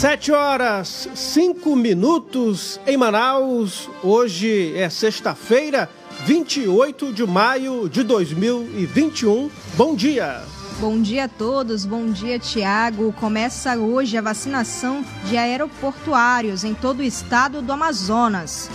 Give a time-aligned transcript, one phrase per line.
[0.00, 3.86] Sete horas, cinco minutos em Manaus.
[4.02, 5.90] Hoje é sexta-feira,
[6.24, 9.50] 28 de maio de 2021.
[9.74, 10.40] Bom dia.
[10.80, 13.12] Bom dia a todos, bom dia Tiago.
[13.12, 18.70] Começa hoje a vacinação de aeroportuários em todo o estado do Amazonas.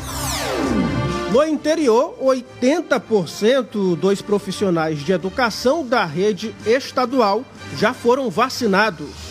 [1.32, 7.44] No interior, 80% dos profissionais de educação da rede estadual
[7.76, 9.25] já foram vacinados.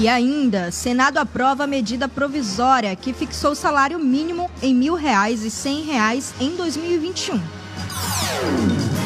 [0.00, 5.44] E ainda, Senado aprova a medida provisória que fixou o salário mínimo em mil reais
[5.44, 7.38] e cem reais em 2021.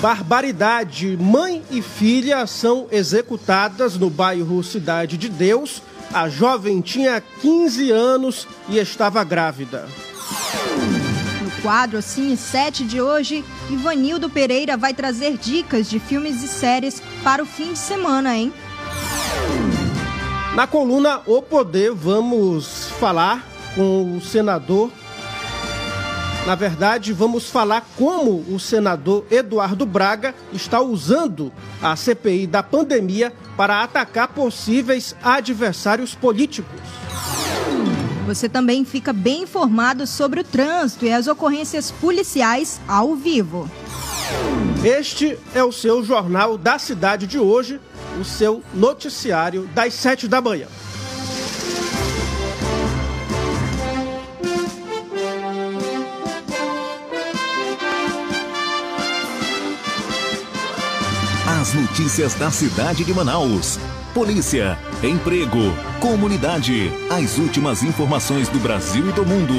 [0.01, 1.19] Barbaridade!
[1.21, 5.83] Mãe e filha são executadas no bairro Cidade de Deus.
[6.13, 9.89] A jovem tinha 15 anos e estava grávida.
[11.43, 17.03] No quadro Cine 7 de hoje, Ivanildo Pereira vai trazer dicas de filmes e séries
[17.25, 18.53] para o fim de semana, hein?
[20.55, 24.91] Na coluna O Poder, vamos falar com o senador
[26.47, 33.33] na verdade, vamos falar como o senador Eduardo Braga está usando a CPI da pandemia
[33.57, 36.79] para atacar possíveis adversários políticos.
[38.27, 43.71] Você também fica bem informado sobre o trânsito e as ocorrências policiais ao vivo.
[44.85, 47.81] Este é o seu Jornal da Cidade de hoje,
[48.19, 50.67] o seu noticiário das sete da manhã.
[61.61, 63.79] As notícias da cidade de Manaus.
[64.13, 66.93] Polícia, emprego, comunidade.
[67.11, 69.55] As últimas informações do Brasil e do mundo.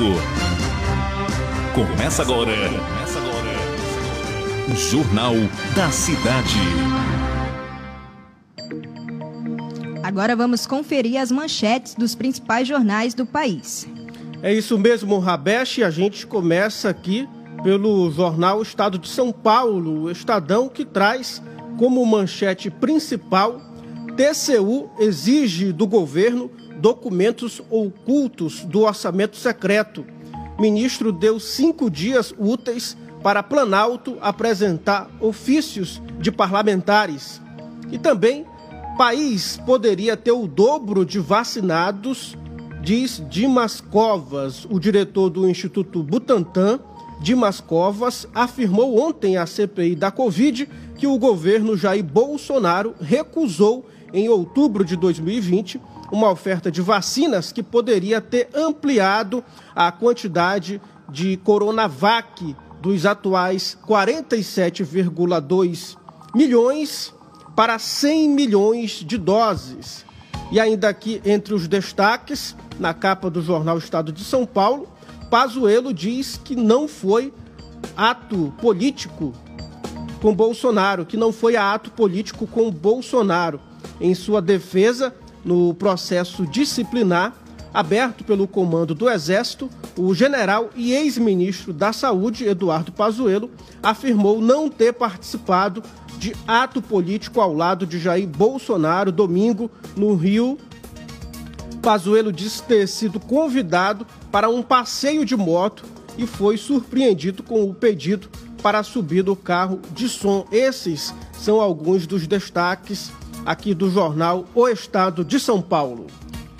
[1.74, 2.54] Começa agora.
[2.70, 4.76] Começa agora.
[4.76, 5.34] Jornal
[5.76, 7.15] da Cidade.
[10.16, 13.86] Agora vamos conferir as manchetes dos principais jornais do país.
[14.42, 15.80] É isso mesmo, Rabesh.
[15.80, 17.28] A gente começa aqui
[17.62, 21.44] pelo jornal Estado de São Paulo, o Estadão, que traz
[21.78, 23.60] como manchete principal,
[24.16, 30.06] TCU exige do governo documentos ocultos do orçamento secreto.
[30.58, 37.42] Ministro deu cinco dias úteis para Planalto apresentar ofícios de parlamentares.
[37.92, 38.46] E também,
[38.96, 42.38] país poderia ter o dobro de vacinados,
[42.82, 46.80] diz Dimas Covas, o diretor do Instituto Butantan.
[47.20, 54.30] Dimas Covas afirmou ontem à CPI da Covid que o governo Jair Bolsonaro recusou em
[54.30, 59.44] outubro de 2020 uma oferta de vacinas que poderia ter ampliado
[59.76, 60.80] a quantidade
[61.10, 65.98] de Coronavac dos atuais 47,2
[66.34, 67.15] milhões
[67.56, 70.06] para 100 milhões de doses.
[70.52, 74.88] E ainda aqui entre os destaques, na capa do jornal Estado de São Paulo,
[75.30, 77.34] Pazuello diz que não foi
[77.96, 79.34] ato político
[80.22, 83.60] com Bolsonaro, que não foi ato político com Bolsonaro.
[84.00, 87.34] Em sua defesa, no processo disciplinar
[87.76, 93.52] aberto pelo comando do Exército, o general e ex-ministro da Saúde, Eduardo Pazuello,
[93.84, 95.84] afirmou não ter participado
[96.18, 100.58] de ato político ao lado de Jair Bolsonaro domingo no Rio.
[101.82, 105.84] Pazuello disse ter sido convidado para um passeio de moto
[106.18, 108.30] e foi surpreendido com o pedido
[108.64, 110.46] para subir do carro de som.
[110.50, 113.12] Esses são alguns dos destaques
[113.46, 116.08] aqui do jornal O Estado de São Paulo.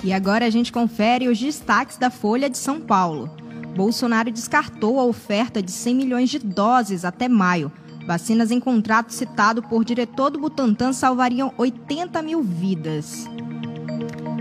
[0.06, 3.28] E agora a gente confere os destaques da Folha de São Paulo.
[3.76, 7.72] Bolsonaro descartou a oferta de 100 milhões de doses até maio.
[8.06, 13.28] Vacinas em contrato citado por diretor do Butantan salvariam 80 mil vidas.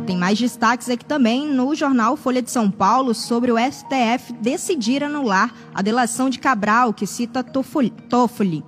[0.07, 5.03] Tem mais destaques aqui também no jornal Folha de São Paulo sobre o STF decidir
[5.03, 8.63] anular a delação de Cabral, que cita Toffoli.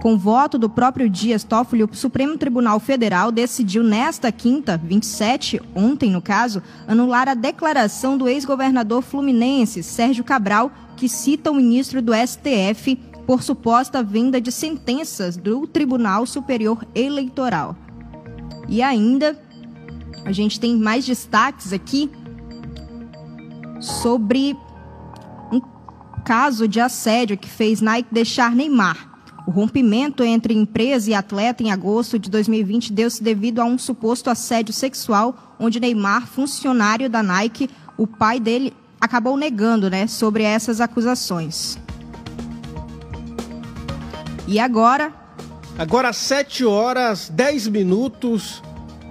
[0.00, 6.10] Com voto do próprio Dias Toffoli, o Supremo Tribunal Federal decidiu nesta quinta, 27, ontem
[6.10, 12.12] no caso, anular a declaração do ex-governador fluminense Sérgio Cabral, que cita o ministro do
[12.14, 17.76] STF por suposta venda de sentenças do Tribunal Superior Eleitoral.
[18.68, 19.38] E ainda
[20.24, 22.10] a gente tem mais destaques aqui
[23.78, 24.56] sobre
[25.52, 25.60] um
[26.24, 29.09] caso de assédio que fez Nike deixar Neymar.
[29.50, 34.30] O rompimento entre empresa e atleta em agosto de 2020 deu-se devido a um suposto
[34.30, 37.68] assédio sexual, onde Neymar, funcionário da Nike,
[37.98, 41.76] o pai dele acabou negando, né, sobre essas acusações.
[44.46, 45.12] E agora?
[45.76, 48.62] Agora 7 horas 10 minutos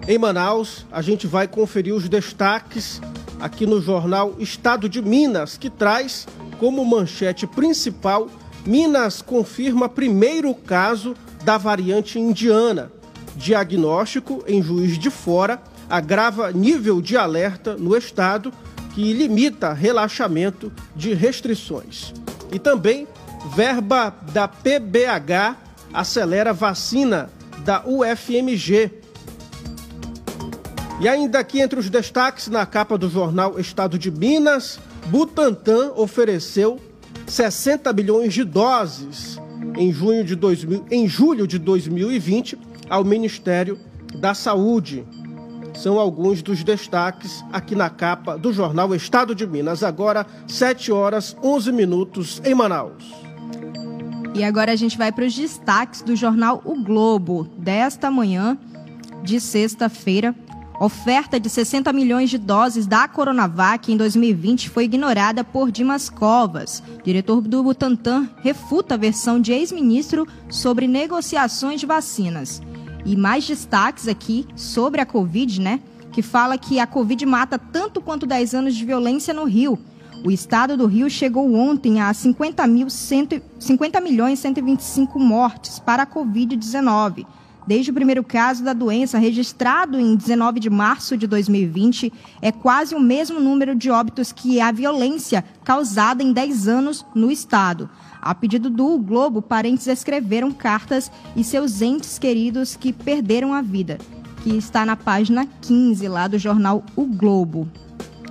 [0.08, 3.02] em Manaus, a gente vai conferir os destaques
[3.42, 6.26] aqui no jornal Estado de Minas, que traz
[6.58, 8.30] como manchete principal:
[8.70, 12.92] Minas confirma primeiro caso da variante indiana.
[13.36, 18.54] Diagnóstico em Juiz de Fora agrava nível de alerta no estado
[18.94, 22.14] que limita relaxamento de restrições.
[22.52, 23.08] E também
[23.56, 25.58] verba da PBH
[25.92, 27.28] acelera vacina
[27.66, 28.92] da UFMG.
[31.02, 36.80] E ainda aqui entre os destaques na capa do jornal Estado de Minas, Butantan ofereceu
[37.30, 39.40] 60 milhões de doses
[39.78, 42.58] em, junho de 2000, em julho de 2020
[42.90, 43.78] ao Ministério
[44.16, 45.06] da Saúde.
[45.76, 49.84] São alguns dos destaques aqui na capa do jornal Estado de Minas.
[49.84, 53.04] Agora, 7 horas 11 minutos em Manaus.
[54.34, 58.58] E agora a gente vai para os destaques do jornal O Globo desta manhã
[59.24, 60.36] de sexta-feira.
[60.80, 66.82] Oferta de 60 milhões de doses da Coronavac em 2020 foi ignorada por Dimas Covas.
[67.04, 72.62] Diretor do Butantan refuta a versão de ex-ministro sobre negociações de vacinas.
[73.06, 75.82] E mais destaques aqui sobre a Covid, né?
[76.14, 79.78] Que fala que a Covid mata tanto quanto 10 anos de violência no Rio.
[80.24, 86.08] O estado do Rio chegou ontem a 50, mil 50 milhões 125 mortes para a
[86.08, 87.26] Covid-19.
[87.70, 92.12] Desde o primeiro caso da doença, registrado em 19 de março de 2020,
[92.42, 97.32] é quase o mesmo número de óbitos que a violência causada em 10 anos no
[97.32, 97.88] estado.
[98.20, 104.00] A pedido do Globo, parentes escreveram cartas e seus entes queridos que perderam a vida,
[104.42, 107.70] que está na página 15 lá do jornal O Globo.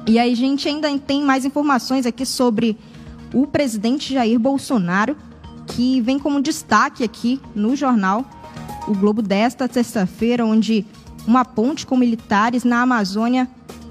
[0.05, 2.77] E aí gente ainda tem mais informações aqui sobre
[3.33, 5.17] o presidente Jair Bolsonaro,
[5.65, 8.29] que vem como destaque aqui no jornal
[8.89, 10.85] o Globo desta sexta-feira, onde
[11.27, 13.47] uma ponte com militares na Amazônia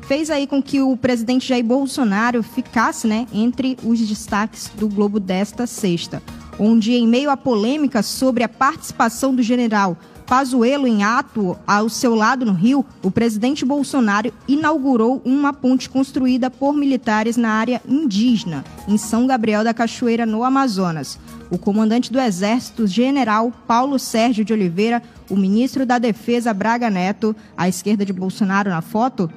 [0.07, 5.19] fez aí com que o presidente Jair Bolsonaro ficasse né, entre os destaques do Globo
[5.19, 6.23] desta sexta,
[6.57, 12.13] onde, em meio à polêmica sobre a participação do general Pazuello em ato ao seu
[12.13, 18.65] lado no Rio, o presidente Bolsonaro inaugurou uma ponte construída por militares na área indígena,
[18.89, 21.17] em São Gabriel da Cachoeira, no Amazonas
[21.49, 27.35] o comandante do Exército, general Paulo Sérgio de Oliveira, o ministro da Defesa, Braga Neto,
[27.55, 29.29] à esquerda de Bolsonaro na foto,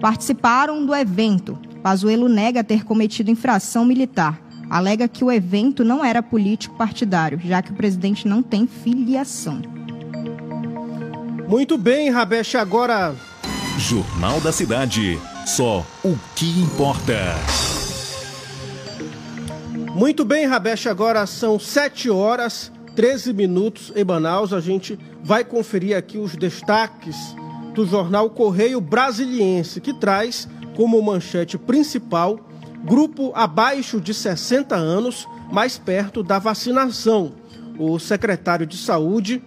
[0.00, 1.58] participaram do evento.
[1.82, 4.40] Pazuello nega ter cometido infração militar.
[4.68, 9.62] Alega que o evento não era político partidário, já que o presidente não tem filiação.
[11.48, 13.14] Muito bem, Rabesh, agora.
[13.78, 15.18] Jornal da Cidade.
[15.46, 17.36] Só o que importa.
[19.96, 24.52] Muito bem, Rabesh, agora são 7 horas 13 minutos em Manaus.
[24.52, 27.16] A gente vai conferir aqui os destaques
[27.74, 30.46] do jornal Correio Brasiliense, que traz
[30.76, 32.38] como manchete principal
[32.84, 37.32] grupo abaixo de 60 anos mais perto da vacinação.
[37.78, 39.42] O secretário de Saúde,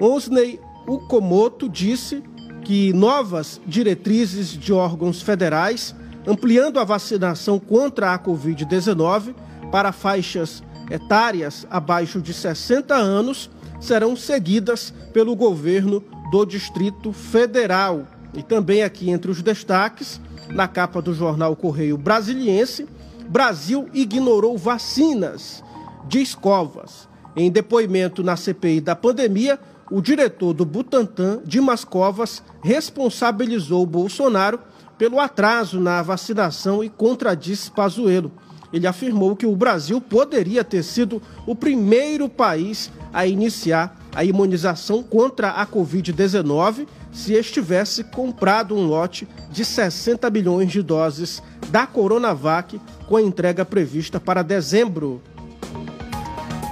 [0.00, 0.58] Osney
[0.88, 2.20] Ukomoto, disse
[2.64, 5.94] que novas diretrizes de órgãos federais
[6.26, 9.34] ampliando a vacinação contra a Covid-19
[9.70, 13.50] para faixas etárias abaixo de 60 anos
[13.80, 18.06] serão seguidas pelo governo do Distrito Federal.
[18.34, 22.86] E também aqui entre os destaques, na capa do jornal Correio Brasiliense,
[23.28, 25.62] Brasil ignorou vacinas,
[26.08, 27.08] diz Covas.
[27.34, 29.58] Em depoimento na CPI da pandemia,
[29.90, 34.58] o diretor do Butantan, Dimas Covas, responsabilizou Bolsonaro
[34.98, 38.32] pelo atraso na vacinação e contradisse Pazuello.
[38.72, 45.02] Ele afirmou que o Brasil poderia ter sido o primeiro país a iniciar a imunização
[45.02, 52.80] contra a Covid-19 se estivesse comprado um lote de 60 milhões de doses da Coronavac
[53.06, 55.22] com a entrega prevista para dezembro.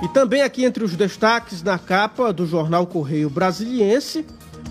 [0.02, 4.26] E também aqui entre os destaques na capa do jornal Correio Brasiliense,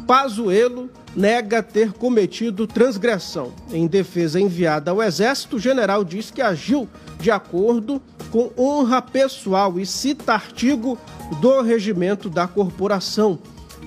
[0.07, 3.53] Pazuello nega ter cometido transgressão.
[3.71, 6.87] Em defesa enviada ao Exército, o general diz que agiu
[7.19, 10.97] de acordo com honra pessoal e cita artigo
[11.39, 13.39] do regimento da corporação.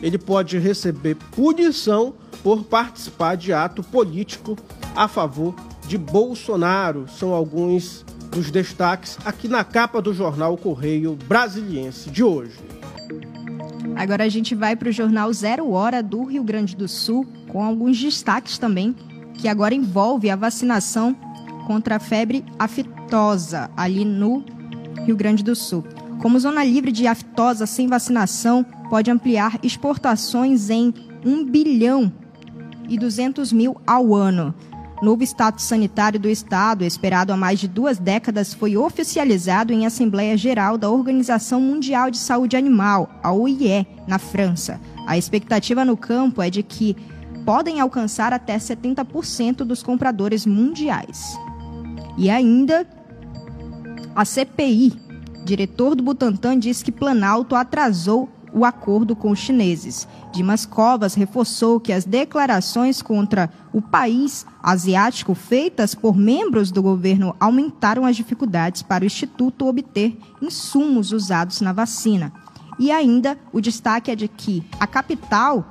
[0.03, 4.57] Ele pode receber punição por participar de ato político
[4.95, 5.55] a favor
[5.87, 7.07] de Bolsonaro.
[7.09, 12.66] São alguns dos destaques aqui na capa do jornal Correio Brasiliense de hoje.
[13.95, 17.63] Agora a gente vai para o jornal Zero Hora do Rio Grande do Sul, com
[17.63, 18.95] alguns destaques também,
[19.35, 21.15] que agora envolve a vacinação
[21.67, 24.45] contra a febre aftosa ali no
[25.05, 25.85] Rio Grande do Sul.
[26.21, 30.93] Como zona livre de aftosa sem vacinação, pode ampliar exportações em
[31.25, 32.13] 1 bilhão
[32.89, 34.55] e 200 mil ao ano.
[35.07, 40.37] Novo status sanitário do Estado, esperado há mais de duas décadas, foi oficializado em Assembleia
[40.37, 44.81] Geral da Organização Mundial de Saúde Animal, a OIE, na França.
[45.07, 46.97] A expectativa no campo é de que
[47.45, 51.39] podem alcançar até 70% dos compradores mundiais.
[52.19, 52.85] E ainda,
[54.13, 54.93] a CPI,
[55.45, 60.07] diretor do Butantan, diz que Planalto atrasou o acordo com os chineses.
[60.33, 67.35] Dimas Covas reforçou que as declarações contra o país asiático feitas por membros do governo
[67.39, 72.33] aumentaram as dificuldades para o Instituto obter insumos usados na vacina.
[72.79, 75.71] E ainda o destaque é de que a capital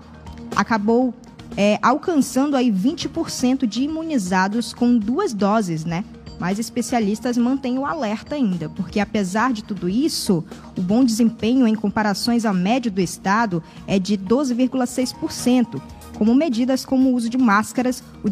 [0.56, 1.14] acabou
[1.58, 6.04] é, alcançando aí 20% de imunizados com duas doses, né?
[6.40, 10.44] Mas especialistas mantêm o alerta ainda, porque apesar de tudo isso,
[10.78, 15.82] o bom desempenho em comparações à média do estado é de 12,6%,
[16.18, 18.30] como medidas como o uso de máscaras, o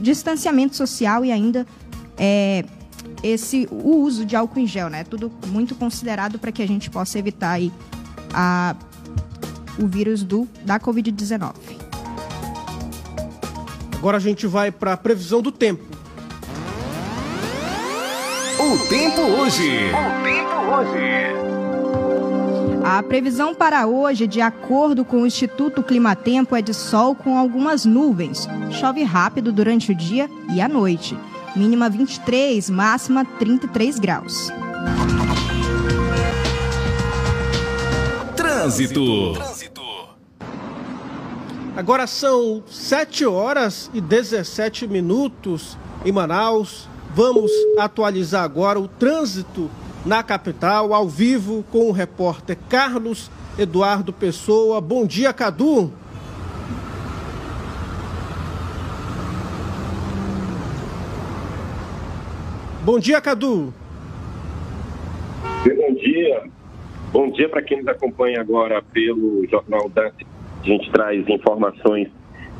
[0.00, 1.66] distanciamento social e ainda
[2.18, 2.64] é,
[3.22, 5.04] esse o uso de álcool em gel, né?
[5.04, 7.72] Tudo muito considerado para que a gente possa evitar aí
[8.32, 8.76] a,
[9.78, 11.54] o vírus do da COVID-19.
[13.96, 15.95] Agora a gente vai para a previsão do tempo.
[18.58, 19.90] O tempo hoje.
[19.92, 21.36] O tempo hoje.
[22.82, 27.84] A previsão para hoje, de acordo com o Instituto Climatempo, é de sol com algumas
[27.84, 28.48] nuvens.
[28.70, 31.18] Chove rápido durante o dia e a noite.
[31.54, 34.50] Mínima 23, máxima 33 graus.
[38.34, 39.34] Trânsito.
[41.76, 46.88] Agora são 7 horas e 17 minutos em Manaus.
[47.16, 49.70] Vamos atualizar agora o trânsito
[50.04, 54.82] na capital, ao vivo, com o repórter Carlos Eduardo Pessoa.
[54.82, 55.90] Bom dia, Cadu.
[62.84, 63.72] Bom dia, Cadu.
[65.42, 66.42] Bom dia.
[67.14, 70.08] Bom dia para quem nos acompanha agora pelo Jornal da.
[70.08, 72.08] A gente traz informações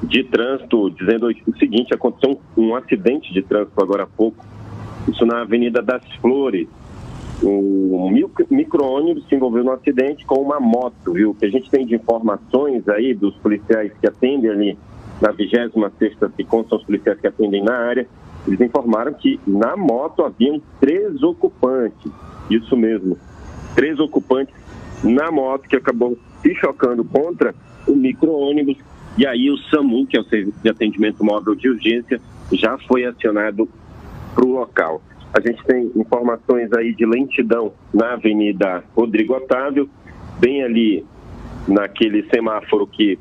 [0.03, 4.45] de trânsito, dizendo o seguinte: aconteceu um, um acidente de trânsito agora há pouco,
[5.09, 6.69] isso na Avenida das Flores.
[7.43, 8.11] Um
[8.51, 11.31] micro-ônibus se envolveu no acidente com uma moto, viu?
[11.31, 14.79] O que a gente tem de informações aí dos policiais que atendem ali
[15.21, 15.73] na 26
[16.35, 18.07] que constam os policiais que atendem na área,
[18.47, 22.11] eles informaram que na moto haviam três ocupantes.
[22.51, 23.19] Isso mesmo,
[23.75, 24.55] três ocupantes
[25.03, 27.55] na moto que acabou se chocando contra
[27.87, 28.79] o micro-ônibus
[29.17, 32.21] e aí o SAMU, que é o Serviço de Atendimento Móvel de Urgência,
[32.53, 33.69] já foi acionado
[34.35, 35.03] para o local.
[35.33, 39.89] A gente tem informações aí de lentidão na Avenida Rodrigo Otávio,
[40.39, 41.05] bem ali
[41.67, 43.19] naquele semáforo que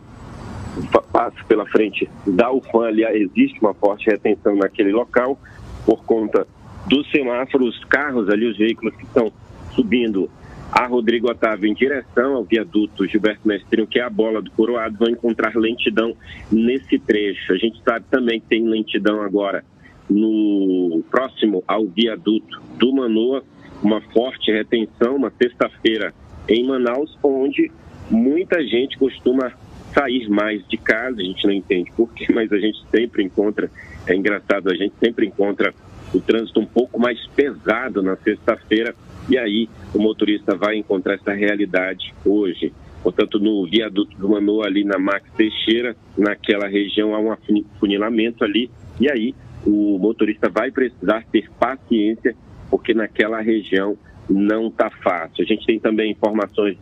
[1.11, 5.39] passa pela frente da UFAM, ali existe uma forte retenção naquele local,
[5.85, 6.45] por conta
[6.87, 9.31] dos semáforos, os carros ali, os veículos que estão
[9.73, 10.29] subindo
[10.75, 14.98] a Rodrigo Otávio em direção ao viaduto Gilberto Mestrinho, que é a bola do Coroado,
[14.98, 16.13] vão encontrar lentidão
[16.51, 17.53] nesse trecho.
[17.53, 19.63] A gente sabe também que tem lentidão agora
[20.10, 23.41] no próximo ao viaduto do Manoa,
[23.82, 26.13] uma forte retenção, uma sexta-feira
[26.50, 27.72] em Manaus, onde
[28.12, 29.53] muita gente costuma
[29.94, 33.72] sair mais de casa, a gente não entende porquê, mas a gente sempre encontra,
[34.05, 35.74] é engraçado, a gente sempre encontra
[36.17, 38.95] o trânsito um pouco mais pesado na sexta-feira
[39.29, 42.72] e aí o motorista vai encontrar essa realidade hoje.
[43.01, 48.69] Portanto, no viaduto do Manoa, ali na Max Teixeira, naquela região há um afunilamento ali,
[49.00, 52.36] e aí o motorista vai precisar ter paciência,
[52.69, 53.98] porque naquela região
[54.29, 55.43] não está fácil.
[55.43, 56.77] A gente tem também informações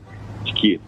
[0.46, 0.80] de que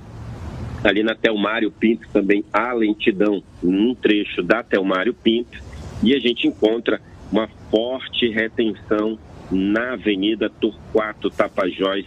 [0.84, 5.58] ali na Telmário Pinto também há lentidão num trecho da Telmário Pinto,
[6.04, 7.02] e a gente encontra
[7.36, 9.20] uma forte retenção
[9.52, 12.06] na Avenida Torquato Tapajós,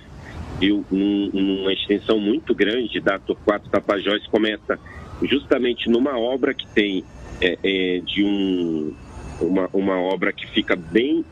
[0.58, 0.82] viu?
[0.90, 4.78] Um, uma extensão muito grande da Torquato Tapajós começa
[5.22, 7.04] justamente numa obra que tem
[7.42, 8.94] é, é, de um,
[9.38, 11.22] uma, uma obra que fica bem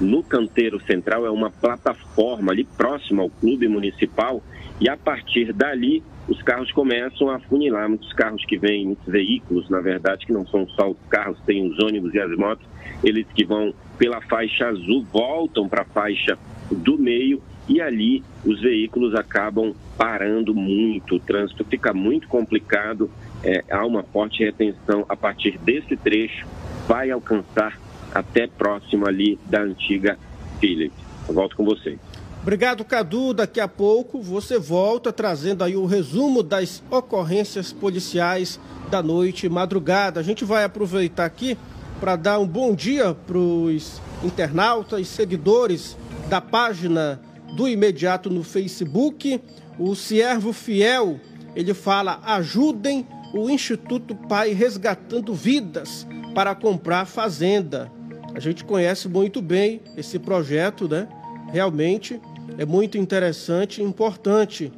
[0.00, 4.40] no canteiro central, é uma plataforma ali próxima ao clube municipal
[4.80, 9.68] e a partir dali os carros começam a funilar, muitos carros que vêm, muitos veículos,
[9.68, 12.64] na verdade, que não são só os carros, tem os ônibus e as motos,
[13.02, 16.38] eles que vão pela faixa azul voltam para a faixa
[16.70, 23.10] do meio e ali os veículos acabam parando muito, o trânsito fica muito complicado,
[23.44, 26.46] é, há uma forte retenção a partir desse trecho,
[26.86, 27.78] vai alcançar
[28.14, 30.18] até próximo ali da antiga
[30.58, 30.98] Philips.
[31.28, 32.09] Eu volto com vocês.
[32.42, 33.34] Obrigado, Cadu.
[33.34, 38.58] Daqui a pouco você volta trazendo aí o resumo das ocorrências policiais
[38.90, 40.20] da noite e madrugada.
[40.20, 41.56] A gente vai aproveitar aqui
[42.00, 45.98] para dar um bom dia para os internautas e seguidores
[46.30, 47.20] da página
[47.54, 49.38] do Imediato no Facebook.
[49.78, 51.20] O Siervo Fiel,
[51.54, 57.92] ele fala: ajudem o Instituto Pai Resgatando Vidas para comprar fazenda.
[58.34, 61.06] A gente conhece muito bem esse projeto, né?
[61.52, 62.20] Realmente
[62.58, 64.72] é muito interessante e importante.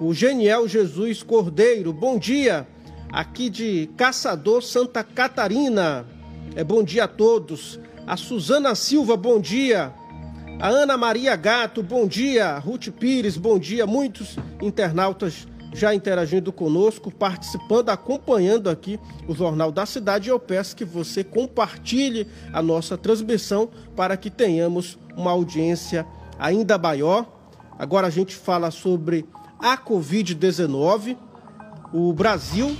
[0.00, 2.66] O Geniel Jesus Cordeiro, bom dia,
[3.10, 6.04] aqui de Caçador, Santa Catarina.
[6.56, 7.78] É bom dia a todos.
[8.06, 9.92] A Suzana Silva, bom dia.
[10.60, 12.58] A Ana Maria Gato, bom dia.
[12.58, 13.86] Ruth Pires, bom dia.
[13.86, 20.28] Muitos internautas já interagindo conosco, participando, acompanhando aqui o Jornal da Cidade.
[20.28, 26.06] Eu peço que você compartilhe a nossa transmissão para que tenhamos uma audiência
[26.38, 27.26] ainda maior.
[27.78, 29.26] Agora a gente fala sobre
[29.58, 31.16] a Covid-19.
[31.92, 32.76] O Brasil.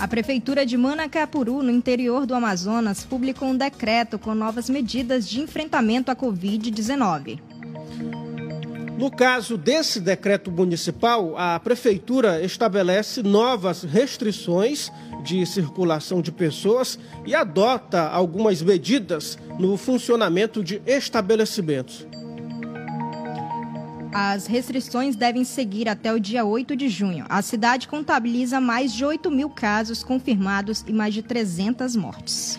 [0.00, 5.42] A Prefeitura de Manacapuru, no interior do Amazonas, publicou um decreto com novas medidas de
[5.42, 7.38] enfrentamento à Covid-19.
[8.96, 14.90] No caso desse decreto municipal, a Prefeitura estabelece novas restrições
[15.22, 22.06] de circulação de pessoas e adota algumas medidas no funcionamento de estabelecimentos.
[24.12, 27.24] As restrições devem seguir até o dia 8 de junho.
[27.28, 32.58] A cidade contabiliza mais de 8 mil casos confirmados e mais de 300 mortes.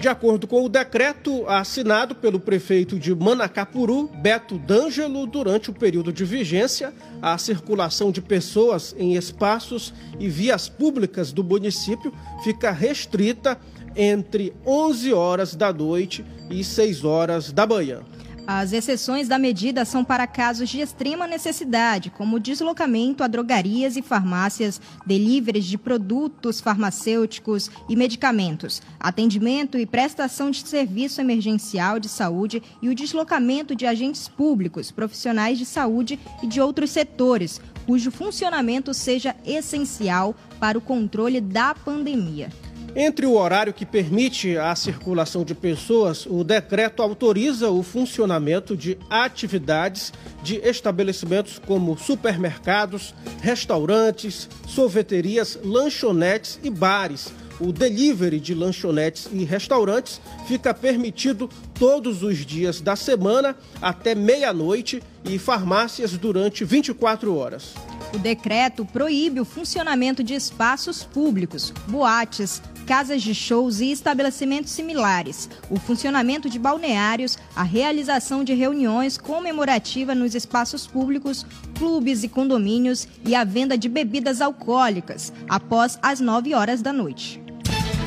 [0.00, 6.12] De acordo com o decreto assinado pelo prefeito de Manacapuru, Beto D'Angelo, durante o período
[6.12, 12.12] de vigência, a circulação de pessoas em espaços e vias públicas do município
[12.44, 13.58] fica restrita
[13.96, 18.02] entre 11 horas da noite e 6 horas da manhã.
[18.50, 24.00] As exceções da medida são para casos de extrema necessidade, como deslocamento a drogarias e
[24.00, 32.62] farmácias, deliveries de produtos farmacêuticos e medicamentos, atendimento e prestação de serviço emergencial de saúde
[32.80, 38.94] e o deslocamento de agentes públicos, profissionais de saúde e de outros setores, cujo funcionamento
[38.94, 42.48] seja essencial para o controle da pandemia.
[42.96, 48.98] Entre o horário que permite a circulação de pessoas, o decreto autoriza o funcionamento de
[49.10, 57.32] atividades de estabelecimentos como supermercados, restaurantes, sorveterias, lanchonetes e bares.
[57.60, 65.02] O delivery de lanchonetes e restaurantes fica permitido todos os dias da semana até meia-noite
[65.24, 67.74] e farmácias durante 24 horas.
[68.14, 75.46] O decreto proíbe o funcionamento de espaços públicos, boates, casas de shows e estabelecimentos similares,
[75.68, 81.44] o funcionamento de balneários, a realização de reuniões comemorativas nos espaços públicos,
[81.76, 87.42] clubes e condomínios e a venda de bebidas alcoólicas após as 9 horas da noite.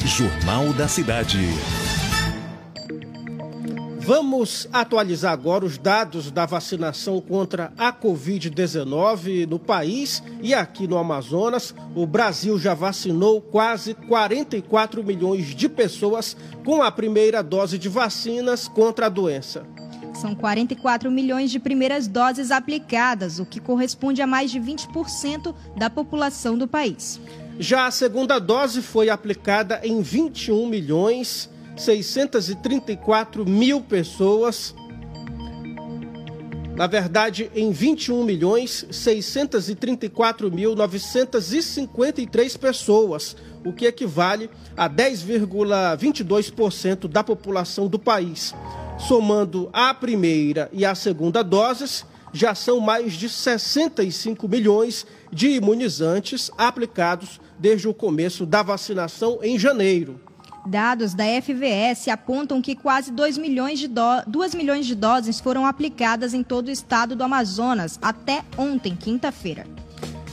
[0.03, 1.37] Jornal da Cidade.
[4.13, 10.97] Vamos atualizar agora os dados da vacinação contra a Covid-19 no país e aqui no
[10.97, 11.73] Amazonas.
[11.95, 18.67] O Brasil já vacinou quase 44 milhões de pessoas com a primeira dose de vacinas
[18.67, 19.65] contra a doença.
[20.13, 25.89] São 44 milhões de primeiras doses aplicadas, o que corresponde a mais de 20% da
[25.89, 27.17] população do país.
[27.57, 31.49] Já a segunda dose foi aplicada em 21 milhões
[31.81, 34.73] 634 mil pessoas.
[36.75, 47.23] Na verdade, em 21 milhões 634 mil 953 pessoas, o que equivale a 10,22% da
[47.23, 48.55] população do país.
[48.97, 56.49] Somando a primeira e a segunda doses, já são mais de 65 milhões de imunizantes
[56.57, 60.30] aplicados desde o começo da vacinação em janeiro.
[60.65, 64.01] Dados da FVS apontam que quase 2 milhões, de do...
[64.27, 69.65] 2 milhões de doses foram aplicadas em todo o estado do Amazonas até ontem, quinta-feira.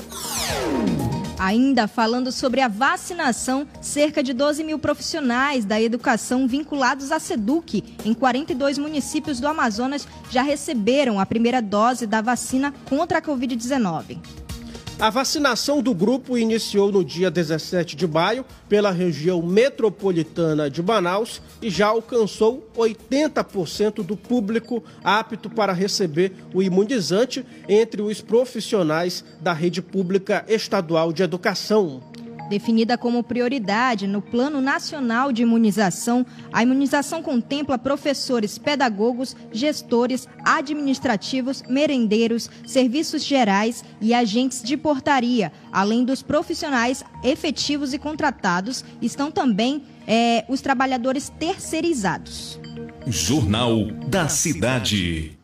[1.38, 7.84] Ainda falando sobre a vacinação, cerca de 12 mil profissionais da educação vinculados à SEDUC
[8.04, 14.18] em 42 municípios do Amazonas já receberam a primeira dose da vacina contra a Covid-19.
[15.00, 21.40] A vacinação do grupo iniciou no dia 17 de maio pela região metropolitana de Manaus
[21.62, 29.52] e já alcançou 80% do público apto para receber o imunizante entre os profissionais da
[29.52, 32.02] rede pública estadual de educação.
[32.48, 41.62] Definida como prioridade no Plano Nacional de Imunização, a imunização contempla professores, pedagogos, gestores, administrativos,
[41.68, 49.82] merendeiros, serviços gerais e agentes de portaria, além dos profissionais efetivos e contratados, estão também
[50.06, 52.58] é, os trabalhadores terceirizados.
[53.06, 55.38] Jornal da Cidade.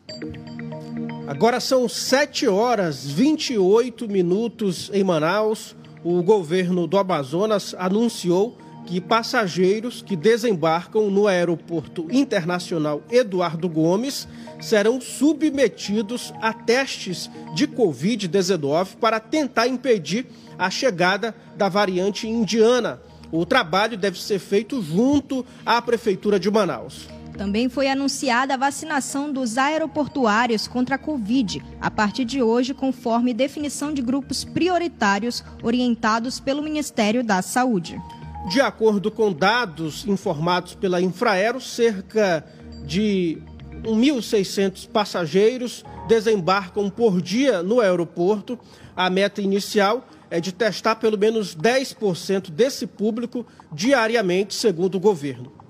[1.27, 10.03] Agora são 7 horas 28 minutos em Manaus o governo do Amazonas anunciou que passageiros
[10.03, 14.27] que desembarcam no Aeroporto Internacional Eduardo Gomes
[14.61, 20.27] serão submetidos a testes de Covid-19 para tentar impedir
[20.59, 23.01] a chegada da variante indiana.
[23.31, 27.14] O trabalho deve ser feito junto à Prefeitura de Manaus.
[27.37, 33.33] Também foi anunciada a vacinação dos aeroportuários contra a Covid, a partir de hoje, conforme
[33.33, 38.01] definição de grupos prioritários orientados pelo Ministério da Saúde.
[38.49, 42.45] De acordo com dados informados pela Infraero, cerca
[42.85, 43.41] de
[43.83, 48.57] 1.600 passageiros desembarcam por dia no aeroporto.
[48.95, 55.64] A meta inicial é de testar pelo menos 10% desse público diariamente, segundo o governo.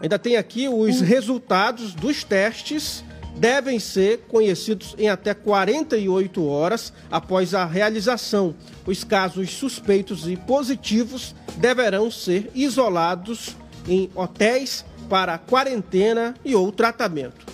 [0.00, 3.04] Ainda tem aqui os resultados dos testes
[3.38, 8.54] devem ser conhecidos em até 48 horas após a realização.
[8.86, 13.56] Os casos suspeitos e positivos deverão ser isolados
[13.88, 17.46] em hotéis para quarentena e ou tratamento.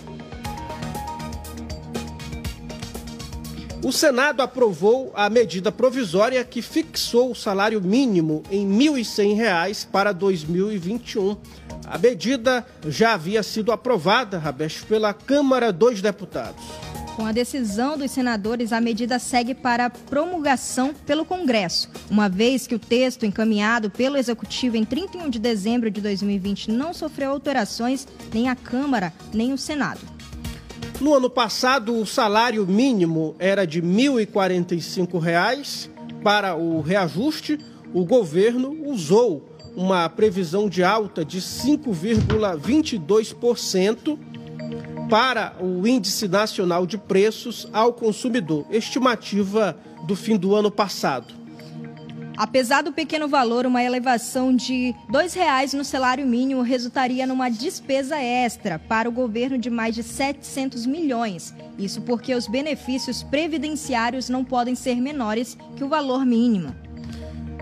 [3.85, 10.11] O Senado aprovou a medida provisória que fixou o salário mínimo em R$ 1.100 para
[10.11, 11.37] 2021.
[11.85, 16.63] A medida já havia sido aprovada, Rabeste, pela Câmara dos Deputados.
[17.15, 22.73] Com a decisão dos senadores, a medida segue para promulgação pelo Congresso, uma vez que
[22.73, 28.49] o texto encaminhado pelo Executivo em 31 de dezembro de 2020 não sofreu alterações nem
[28.49, 30.14] a Câmara nem o Senado.
[31.01, 35.89] No ano passado, o salário mínimo era de R$ 1.045.
[36.23, 37.59] Para o reajuste,
[37.93, 44.17] o governo usou uma previsão de alta de 5,22%
[45.09, 49.77] para o Índice Nacional de Preços ao Consumidor, estimativa
[50.07, 51.44] do fim do ano passado.
[52.37, 58.17] Apesar do pequeno valor, uma elevação de R$ reais no salário mínimo resultaria numa despesa
[58.17, 61.53] extra para o governo de mais de 700 milhões.
[61.79, 66.75] Isso porque os benefícios previdenciários não podem ser menores que o valor mínimo.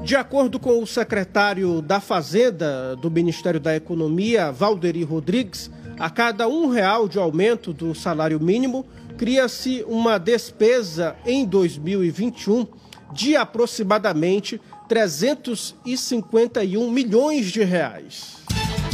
[0.03, 6.47] De acordo com o secretário da Fazenda do Ministério da Economia, Valderi Rodrigues, a cada
[6.47, 8.85] um real de aumento do salário mínimo,
[9.17, 12.65] cria-se uma despesa em 2021
[13.13, 18.37] de aproximadamente 351 milhões de reais.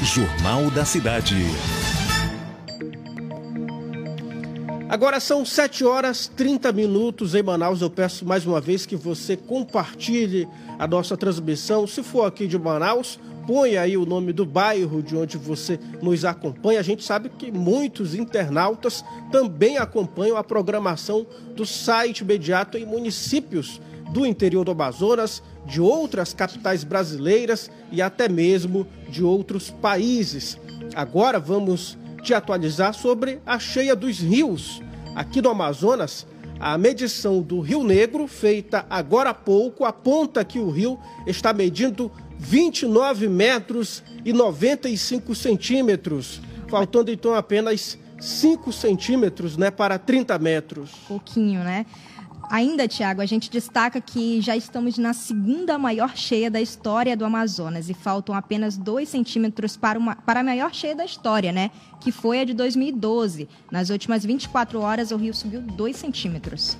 [0.03, 1.35] Jornal da Cidade.
[4.89, 7.81] Agora são 7 horas 30 minutos em Manaus.
[7.81, 10.47] Eu peço mais uma vez que você compartilhe
[10.79, 11.85] a nossa transmissão.
[11.85, 16.25] Se for aqui de Manaus, põe aí o nome do bairro de onde você nos
[16.25, 16.79] acompanha.
[16.79, 23.79] A gente sabe que muitos internautas também acompanham a programação do site imediato em municípios
[24.11, 30.57] do interior do Amazonas, de outras capitais brasileiras e até mesmo de outros países.
[30.95, 34.81] Agora vamos te atualizar sobre a cheia dos rios.
[35.15, 36.25] Aqui no Amazonas,
[36.59, 42.11] a medição do Rio Negro, feita agora há pouco, aponta que o rio está medindo
[42.37, 50.91] 29 metros e 95 centímetros, faltando então apenas 5 centímetros né, para 30 metros.
[51.07, 51.85] Pouquinho, né?
[52.49, 57.23] Ainda, Tiago, a gente destaca que já estamos na segunda maior cheia da história do
[57.23, 61.69] Amazonas e faltam apenas 2 centímetros para, uma, para a maior cheia da história, né?
[62.01, 63.47] Que foi a de 2012.
[63.71, 66.75] Nas últimas 24 horas, o rio subiu 2 centímetros.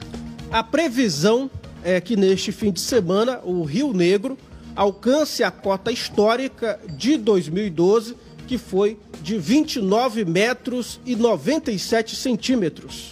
[0.51, 1.51] A previsão
[1.84, 4.39] é que neste fim de semana o Rio Negro
[4.75, 13.12] alcance a cota histórica de 2012, que foi de 29 metros e 97 centímetros.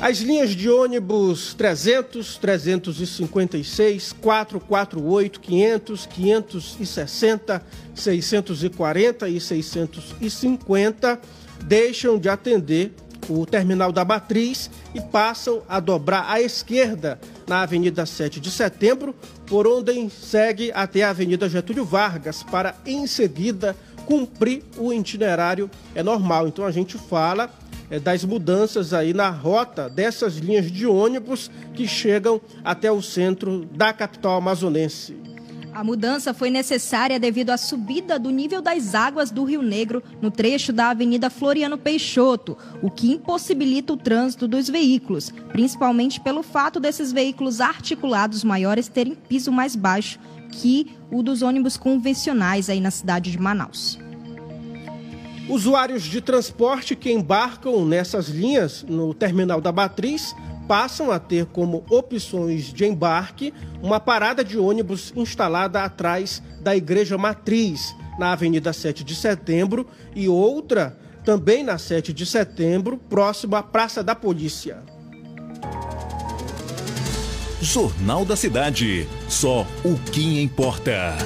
[0.00, 7.62] As linhas de ônibus 300, 356, 448, 500, 560,
[7.96, 11.20] 640 e 650
[11.64, 12.94] deixam de atender
[13.28, 19.12] o terminal da Matriz e passam a dobrar à esquerda na Avenida 7 de Setembro,
[19.46, 23.74] por onde segue até a Avenida Getúlio Vargas, para em seguida
[24.06, 26.46] cumprir o itinerário é normal.
[26.46, 27.50] Então a gente fala
[28.02, 33.92] das mudanças aí na rota dessas linhas de ônibus que chegam até o centro da
[33.92, 35.16] capital amazonense.
[35.72, 40.30] A mudança foi necessária devido à subida do nível das águas do Rio Negro no
[40.30, 46.80] trecho da Avenida Floriano Peixoto, o que impossibilita o trânsito dos veículos, principalmente pelo fato
[46.80, 50.18] desses veículos articulados maiores terem piso mais baixo
[50.50, 53.98] que o dos ônibus convencionais aí na cidade de Manaus.
[55.48, 60.34] Usuários de transporte que embarcam nessas linhas no terminal da Matriz
[60.68, 67.16] passam a ter como opções de embarque uma parada de ônibus instalada atrás da Igreja
[67.16, 73.62] Matriz, na Avenida 7 de Setembro, e outra também na 7 de Setembro, próximo à
[73.62, 74.82] Praça da Polícia.
[77.60, 79.08] Jornal da Cidade.
[79.28, 81.16] Só o que importa.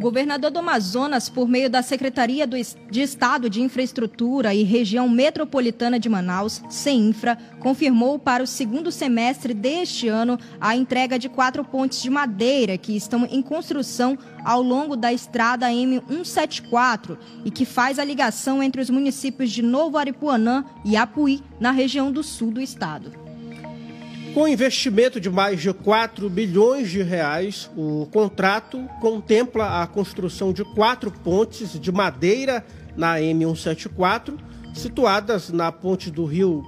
[0.00, 6.00] O governador do Amazonas, por meio da Secretaria de Estado de Infraestrutura e Região Metropolitana
[6.00, 12.00] de Manaus, CEINFRA, confirmou para o segundo semestre deste ano a entrega de quatro pontes
[12.00, 18.04] de madeira que estão em construção ao longo da estrada M174 e que faz a
[18.04, 23.29] ligação entre os municípios de Novo Aripuanã e Apuí, na região do sul do estado.
[24.32, 30.64] Com investimento de mais de 4 bilhões de reais, o contrato contempla a construção de
[30.64, 32.64] quatro pontes de madeira
[32.96, 34.38] na M174,
[34.72, 36.62] situadas na ponte do rio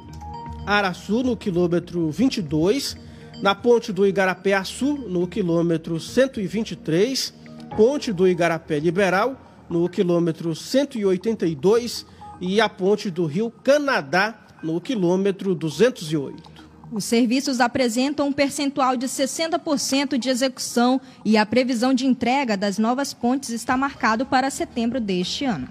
[0.66, 2.96] Araçu, no quilômetro 22,
[3.40, 7.32] na ponte do Igarapé-Açu, no quilômetro 123,
[7.76, 12.04] ponte do Igarapé Liberal, no quilômetro 182
[12.40, 16.51] e a ponte do rio Canadá, no quilômetro 208.
[16.92, 22.76] Os serviços apresentam um percentual de 60% de execução e a previsão de entrega das
[22.76, 25.66] novas pontes está marcado para setembro deste ano.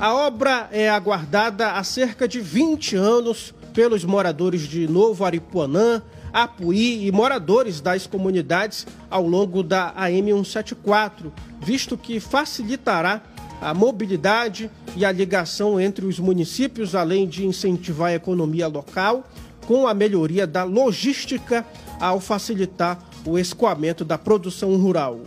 [0.00, 7.06] A obra é aguardada há cerca de 20 anos pelos moradores de Novo Aripuanã, Apuí
[7.06, 13.22] e moradores das comunidades ao longo da AM174, visto que facilitará
[13.60, 19.24] a mobilidade e a ligação entre os municípios, além de incentivar a economia local
[19.68, 21.62] com a melhoria da logística
[22.00, 25.20] ao facilitar o escoamento da produção rural.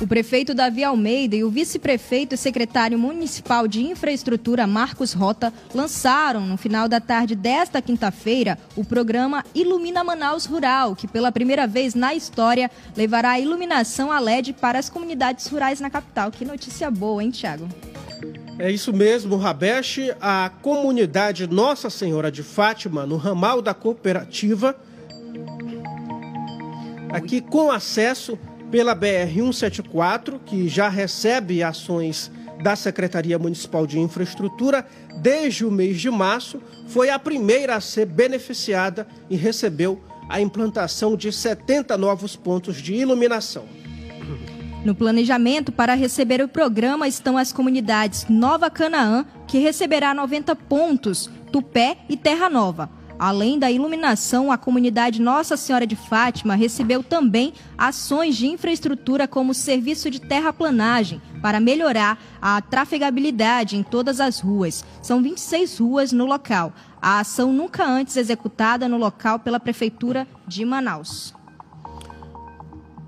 [0.00, 6.40] O prefeito Davi Almeida e o vice-prefeito e secretário municipal de infraestrutura Marcos Rota lançaram
[6.40, 11.94] no final da tarde desta quinta-feira o programa Ilumina Manaus Rural, que pela primeira vez
[11.94, 16.32] na história levará a iluminação a LED para as comunidades rurais na capital.
[16.32, 17.68] Que notícia boa, hein, Tiago?
[18.58, 19.98] É isso mesmo, Rabesh.
[20.20, 24.74] A comunidade Nossa Senhora de Fátima, no ramal da cooperativa,
[27.10, 28.38] aqui com acesso
[28.70, 34.86] pela BR-174, que já recebe ações da Secretaria Municipal de Infraestrutura,
[35.20, 41.14] desde o mês de março, foi a primeira a ser beneficiada e recebeu a implantação
[41.14, 43.66] de 70 novos pontos de iluminação.
[44.86, 51.28] No planejamento para receber o programa estão as comunidades Nova Canaã, que receberá 90 pontos,
[51.50, 52.88] Tupé e Terra Nova.
[53.18, 59.54] Além da iluminação, a comunidade Nossa Senhora de Fátima recebeu também ações de infraestrutura como
[59.54, 64.84] serviço de terraplanagem para melhorar a trafegabilidade em todas as ruas.
[65.02, 66.72] São 26 ruas no local.
[67.02, 71.34] A ação nunca antes executada no local pela Prefeitura de Manaus.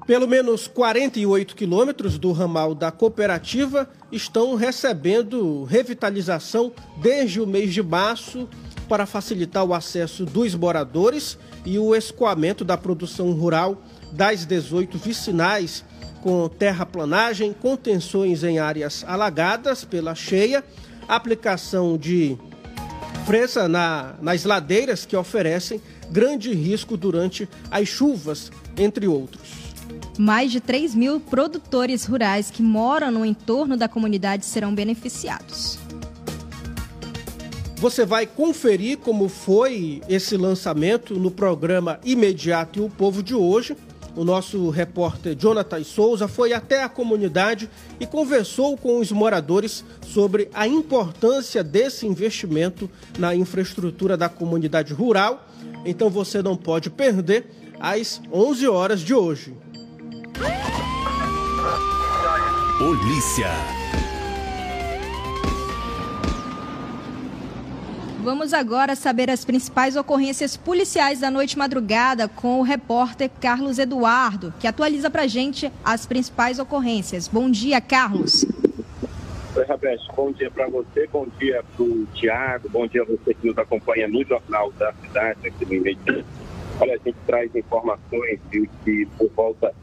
[0.08, 7.82] Pelo menos 48 quilômetros do ramal da cooperativa estão recebendo revitalização desde o mês de
[7.82, 8.48] março
[8.88, 15.84] para facilitar o acesso dos moradores e o escoamento da produção rural das 18 vicinais,
[16.22, 20.64] com terraplanagem, contenções em áreas alagadas pela cheia,
[21.06, 22.34] aplicação de
[23.26, 29.57] presa na, nas ladeiras que oferecem grande risco durante as chuvas, entre outros.
[30.18, 35.78] Mais de 3 mil produtores rurais que moram no entorno da comunidade serão beneficiados.
[37.76, 43.76] Você vai conferir como foi esse lançamento no programa Imediato e o Povo de hoje.
[44.16, 50.48] O nosso repórter Jonathan Souza foi até a comunidade e conversou com os moradores sobre
[50.52, 55.46] a importância desse investimento na infraestrutura da comunidade rural.
[55.84, 57.46] Então você não pode perder
[57.78, 59.54] às 11 horas de hoje.
[62.78, 63.48] Polícia.
[68.22, 74.54] Vamos agora saber as principais ocorrências policiais da noite madrugada com o repórter Carlos Eduardo,
[74.60, 77.26] que atualiza para gente as principais ocorrências.
[77.26, 78.44] Bom dia, Carlos.
[79.56, 80.12] Oi, Roberto.
[80.14, 83.58] Bom dia para você, bom dia para o Tiago, bom dia a você que nos
[83.58, 86.24] acompanha no Jornal da Cidade, aqui no Imediato.
[86.80, 89.74] Olha, a gente traz informações de que por volta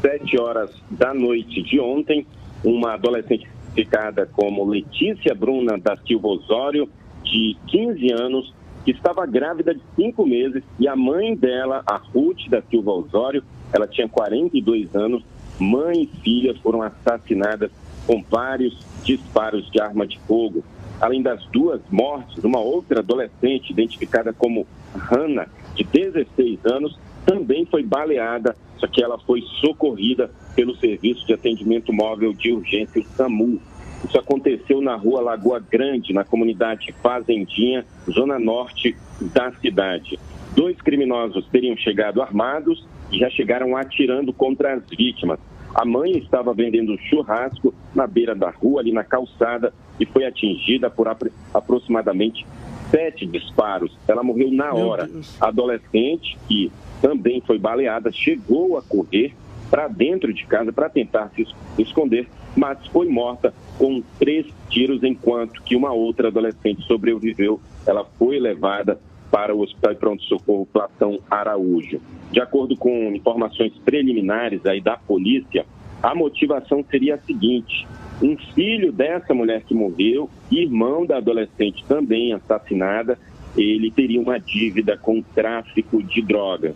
[0.00, 2.24] 7 horas da noite de ontem,
[2.64, 6.88] uma adolescente identificada como Letícia Bruna da Silva Osório,
[7.24, 12.48] de 15 anos, que estava grávida de cinco meses, e a mãe dela, a Ruth
[12.48, 15.24] da Silva Osório, ela tinha 42 anos,
[15.58, 17.70] mãe e filha foram assassinadas
[18.06, 20.62] com vários disparos de arma de fogo.
[21.00, 27.82] Além das duas mortes, uma outra adolescente, identificada como Hannah, de 16 anos, também foi
[27.82, 33.60] baleada, só que ela foi socorrida pelo Serviço de Atendimento Móvel de Urgência, o SAMU.
[34.06, 40.18] Isso aconteceu na rua Lagoa Grande, na comunidade Fazendinha, zona norte da cidade.
[40.54, 45.38] Dois criminosos teriam chegado armados e já chegaram atirando contra as vítimas.
[45.76, 50.88] A mãe estava vendendo churrasco na beira da rua, ali na calçada, e foi atingida
[50.88, 51.06] por
[51.52, 52.46] aproximadamente
[52.90, 53.94] sete disparos.
[54.08, 55.06] Ela morreu na hora.
[55.38, 59.34] A adolescente, que também foi baleada, chegou a correr
[59.70, 61.46] para dentro de casa para tentar se
[61.78, 67.60] esconder, mas foi morta com três tiros, enquanto que uma outra adolescente sobreviveu.
[67.86, 68.98] Ela foi levada
[69.30, 72.00] para o Hospital de Pronto-Socorro Platão Araújo.
[72.30, 75.64] De acordo com informações preliminares aí da polícia,
[76.02, 77.86] a motivação seria a seguinte:
[78.22, 83.18] um filho dessa mulher que morreu, irmão da adolescente também assassinada,
[83.56, 86.74] ele teria uma dívida com tráfico de drogas.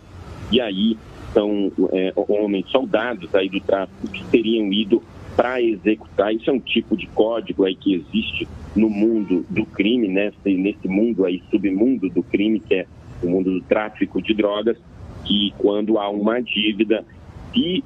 [0.51, 0.97] E aí
[1.33, 5.01] são é, homens, soldados aí do tráfico que teriam ido
[5.35, 6.33] para executar.
[6.33, 10.87] Isso é um tipo de código aí que existe no mundo do crime, nesse, nesse
[10.87, 12.85] mundo aí, submundo do crime, que é
[13.23, 14.77] o mundo do tráfico de drogas,
[15.25, 17.05] que quando há uma dívida,
[17.53, 17.83] se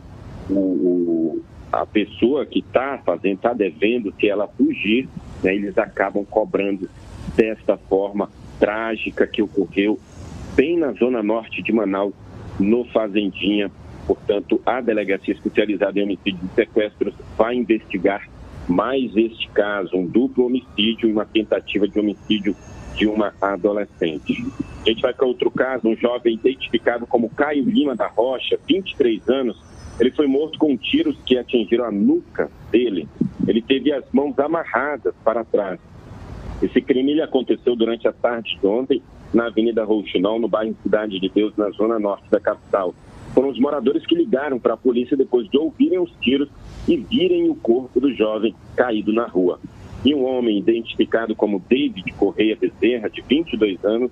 [0.49, 5.09] o a pessoa que está fazendo, está devendo, se ela fugir,
[5.43, 6.89] né, eles acabam cobrando
[7.35, 9.99] desta forma trágica que ocorreu
[10.55, 12.13] bem na zona norte de Manaus,
[12.57, 13.69] no Fazendinha.
[14.05, 18.27] Portanto, a Delegacia Especializada em Homicídio e Sequestros vai investigar
[18.67, 22.55] mais este caso, um duplo homicídio e uma tentativa de homicídio
[22.95, 24.45] de uma adolescente.
[24.85, 29.27] A gente vai para outro caso, um jovem identificado como Caio Lima da Rocha, 23
[29.29, 29.61] anos.
[29.99, 33.07] Ele foi morto com tiros que atingiram a nuca dele.
[33.47, 35.79] Ele teve as mãos amarradas para trás.
[36.61, 39.01] Esse crime aconteceu durante a tarde de ontem
[39.33, 42.93] na Avenida Rouxinol, no bairro Cidade de Deus, na zona norte da capital.
[43.35, 46.49] Foram os moradores que ligaram para a polícia depois de ouvirem os tiros
[46.87, 49.59] e virem o corpo do jovem caído na rua.
[50.05, 54.09] E um homem identificado como David Correia Bezerra, de 22 anos,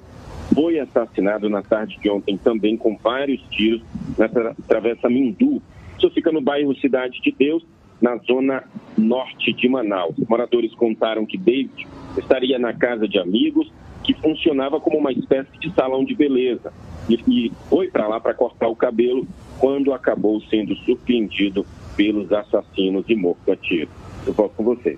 [0.54, 3.82] foi assassinado na tarde de ontem também com vários tiros
[4.18, 5.62] nessa travessa Mindu.
[5.98, 7.66] Isso fica no bairro Cidade de Deus,
[8.02, 8.64] na zona
[8.98, 10.16] norte de Manaus.
[10.28, 13.72] Moradores contaram que David estaria na casa de amigos,
[14.04, 16.74] que funcionava como uma espécie de salão de beleza,
[17.10, 19.28] e, e foi para lá para cortar o cabelo
[19.60, 23.90] quando acabou sendo surpreendido pelos assassinos e morto a tiro.
[24.26, 24.98] Eu volto com vocês.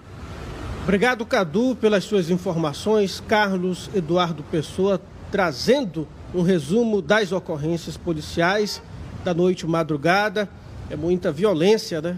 [0.84, 3.20] Obrigado, Cadu, pelas suas informações.
[3.20, 5.02] Carlos Eduardo Pessoa
[5.32, 8.82] trazendo um resumo das ocorrências policiais
[9.24, 10.48] da noite madrugada.
[10.90, 12.18] É muita violência, né?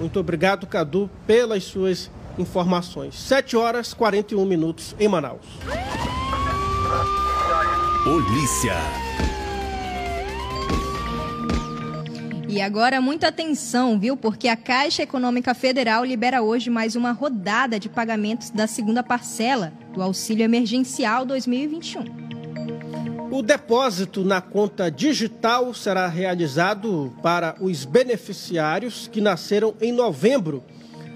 [0.00, 3.14] Muito obrigado, Cadu, pelas suas informações.
[3.14, 5.46] 7 horas 41 minutos em Manaus.
[8.10, 8.74] Polícia.
[12.48, 14.16] E agora muita atenção, viu?
[14.16, 19.74] Porque a Caixa Econômica Federal libera hoje mais uma rodada de pagamentos da segunda parcela
[19.92, 22.04] do Auxílio Emergencial 2021.
[23.30, 30.64] O depósito na conta digital será realizado para os beneficiários que nasceram em novembro.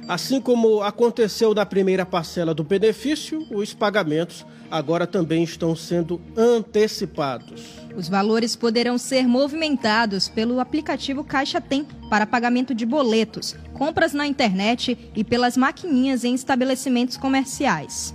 [0.09, 7.62] Assim como aconteceu na primeira parcela do benefício, os pagamentos agora também estão sendo antecipados.
[7.94, 14.26] Os valores poderão ser movimentados pelo aplicativo Caixa Tem para pagamento de boletos, compras na
[14.26, 18.14] internet e pelas maquininhas em estabelecimentos comerciais.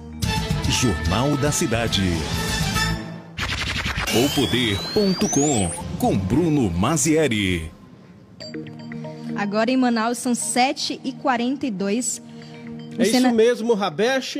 [0.70, 2.04] Jornal da Cidade.
[4.14, 7.77] O Poder.com com Bruno Mazieri.
[9.38, 12.22] Agora em Manaus são 7h42.
[12.98, 14.40] É isso mesmo, Rabesh.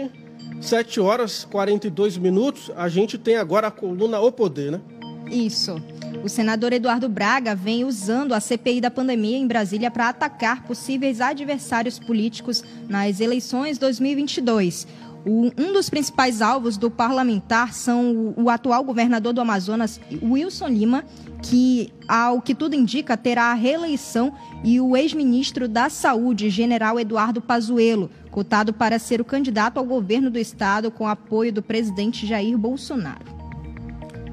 [0.62, 2.72] 7 horas 42 minutos.
[2.76, 4.82] A gente tem agora a coluna O Poder, né?
[5.30, 5.76] Isso.
[6.24, 11.22] O senador Eduardo Braga vem usando a CPI da pandemia em Brasília para atacar possíveis
[11.22, 14.88] adversários políticos nas eleições 2022.
[15.26, 20.70] O, um dos principais alvos do parlamentar são o, o, atual governador do Amazonas, Wilson
[20.70, 21.04] Lima,
[21.42, 24.34] que, ao que tudo indica, terá a reeleição,
[24.64, 30.30] e o ex-ministro da Saúde, general Eduardo Pazuello, cotado para ser o candidato ao governo
[30.30, 33.38] do estado com apoio do presidente Jair Bolsonaro.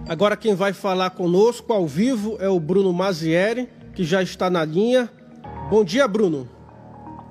[0.09, 4.64] Agora quem vai falar conosco ao vivo é o Bruno Mazieri, que já está na
[4.64, 5.11] linha.
[5.70, 6.53] Bom dia, Bruno.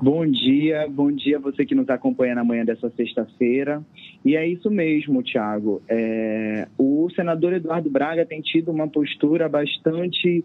[0.04, 3.82] Bom dia, bom dia você que nos acompanha na manhã dessa sexta-feira.
[4.26, 5.82] E é isso mesmo, Tiago.
[5.88, 10.44] É, o senador Eduardo Braga tem tido uma postura bastante,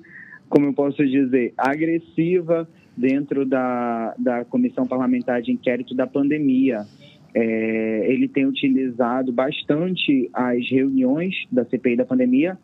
[0.49, 6.87] como eu posso dizer, agressiva dentro da, da Comissão Parlamentar de Inquérito da Pandemia.
[7.35, 12.57] É, ele tem utilizado bastante as reuniões da CPI da pandemia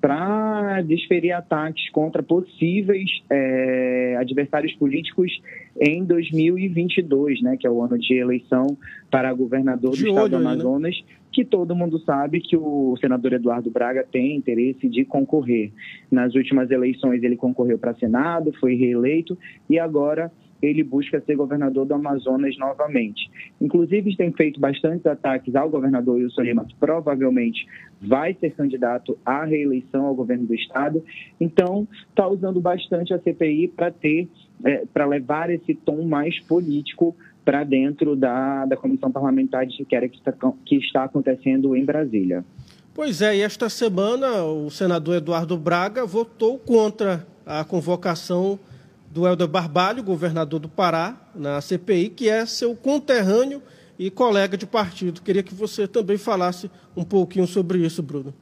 [0.00, 5.30] para desferir ataques contra possíveis é, adversários políticos
[5.78, 8.78] em 2022, né, que é o ano de eleição
[9.10, 11.20] para governador de do estado do Amazonas, né?
[11.32, 15.72] que todo mundo sabe que o senador Eduardo Braga tem interesse de concorrer.
[16.10, 19.38] Nas últimas eleições ele concorreu para Senado, foi reeleito
[19.68, 20.32] e agora
[20.62, 23.30] ele busca ser governador do Amazonas novamente.
[23.60, 27.66] Inclusive, tem feito bastantes ataques ao governador Wilson Lima, que provavelmente
[28.00, 31.02] vai ser candidato à reeleição ao governo do estado.
[31.40, 34.28] Então, está usando bastante a CPI para ter,
[34.64, 40.12] é, para levar esse tom mais político para dentro da, da comissão parlamentar de inquérito
[40.12, 42.44] que está, que está acontecendo em Brasília.
[42.94, 48.58] Pois é, e esta semana o senador Eduardo Braga votou contra a convocação
[49.10, 53.60] do Helder Barbalho, governador do Pará, na CPI, que é seu conterrâneo
[53.98, 55.20] e colega de partido.
[55.20, 58.32] Queria que você também falasse um pouquinho sobre isso, Bruno.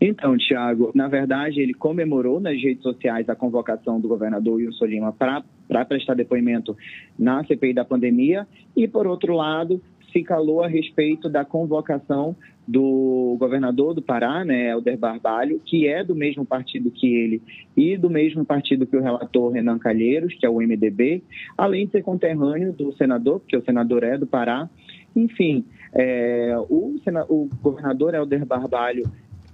[0.00, 5.12] Então, Tiago, na verdade, ele comemorou nas redes sociais a convocação do governador Wilson Lima
[5.12, 6.76] para prestar depoimento
[7.18, 9.80] na CPI da pandemia e, por outro lado,
[10.16, 12.34] se calou a respeito da convocação
[12.66, 17.42] do governador do Pará, né, Helder Barbalho, que é do mesmo partido que ele
[17.76, 21.22] e do mesmo partido que o relator Renan Calheiros, que é o MDB,
[21.56, 24.70] além de ser conterrâneo do senador, porque o senador é do Pará.
[25.14, 26.96] Enfim, é, o,
[27.28, 29.04] o governador Helder Barbalho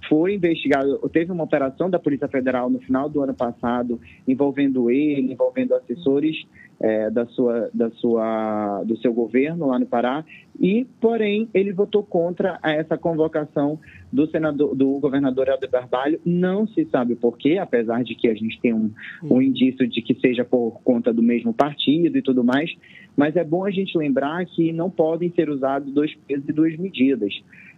[0.07, 5.31] foi investigado, teve uma operação da Polícia Federal no final do ano passado envolvendo ele,
[5.31, 6.35] envolvendo assessores
[6.79, 10.25] é, da sua, da sua, do seu governo lá no Pará
[10.59, 13.79] e, porém, ele votou contra essa convocação
[14.11, 16.19] do senador, do governador Helder Barbalho.
[16.25, 18.91] Não se sabe por quê, apesar de que a gente tem um,
[19.23, 22.71] um indício de que seja por conta do mesmo partido e tudo mais.
[23.15, 26.77] Mas é bom a gente lembrar que não podem ser usados dois pesos e duas
[26.77, 27.33] medidas.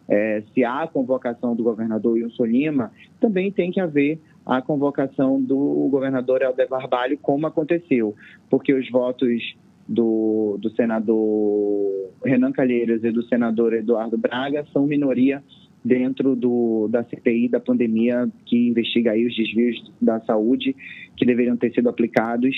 [0.08, 5.42] É, se há a convocação do governador Wilson Lima, também tem que haver a convocação
[5.42, 8.16] do governador Helder Barbalho, como aconteceu,
[8.50, 9.56] porque os votos
[9.88, 15.44] do, do senador Renan Calheiros e do senador Eduardo Braga são minoria
[15.84, 20.76] dentro do, da CPI da pandemia que investiga aí os desvios da saúde
[21.16, 22.56] que deveriam ter sido aplicados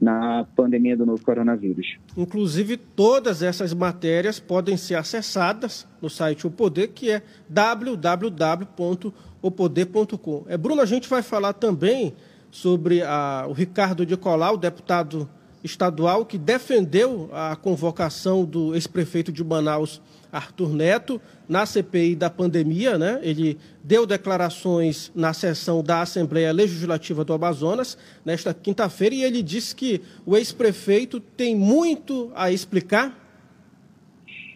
[0.00, 1.98] na pandemia do novo coronavírus.
[2.16, 10.44] Inclusive, todas essas matérias podem ser acessadas no site O Poder, que é www.opoder.com.
[10.48, 12.14] É, Bruno, a gente vai falar também
[12.50, 15.28] sobre a, o Ricardo de Colau, deputado
[15.62, 20.00] estadual, que defendeu a convocação do ex-prefeito de Manaus,
[20.30, 22.98] Arthur Neto, na CPI da pandemia.
[22.98, 23.20] Né?
[23.22, 29.74] Ele deu declarações na sessão da Assembleia Legislativa do Amazonas nesta quinta-feira e ele disse
[29.74, 33.27] que o ex-prefeito tem muito a explicar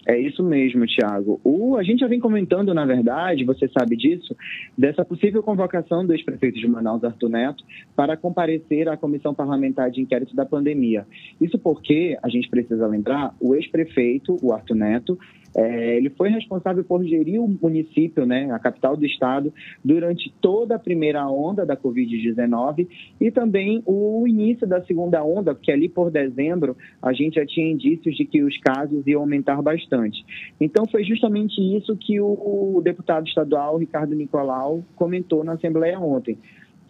[0.07, 1.41] é isso mesmo, Tiago.
[1.79, 4.37] A gente já vem comentando, na verdade, você sabe disso,
[4.77, 10.01] dessa possível convocação do ex-prefeito de Manaus, Arthur Neto, para comparecer à Comissão Parlamentar de
[10.01, 11.07] Inquérito da Pandemia.
[11.41, 15.19] Isso porque, a gente precisa lembrar, o ex-prefeito, o Arthur Neto,
[15.55, 19.53] é, ele foi responsável por gerir o município, né, a capital do estado,
[19.85, 22.87] durante toda a primeira onda da Covid-19
[23.21, 27.71] e também o início da segunda onda, porque ali por dezembro a gente já tinha
[27.71, 30.25] indícios de que os casos iam aumentar bastante.
[30.61, 36.39] Então foi justamente isso que o deputado estadual Ricardo Nicolau comentou na Assembleia ontem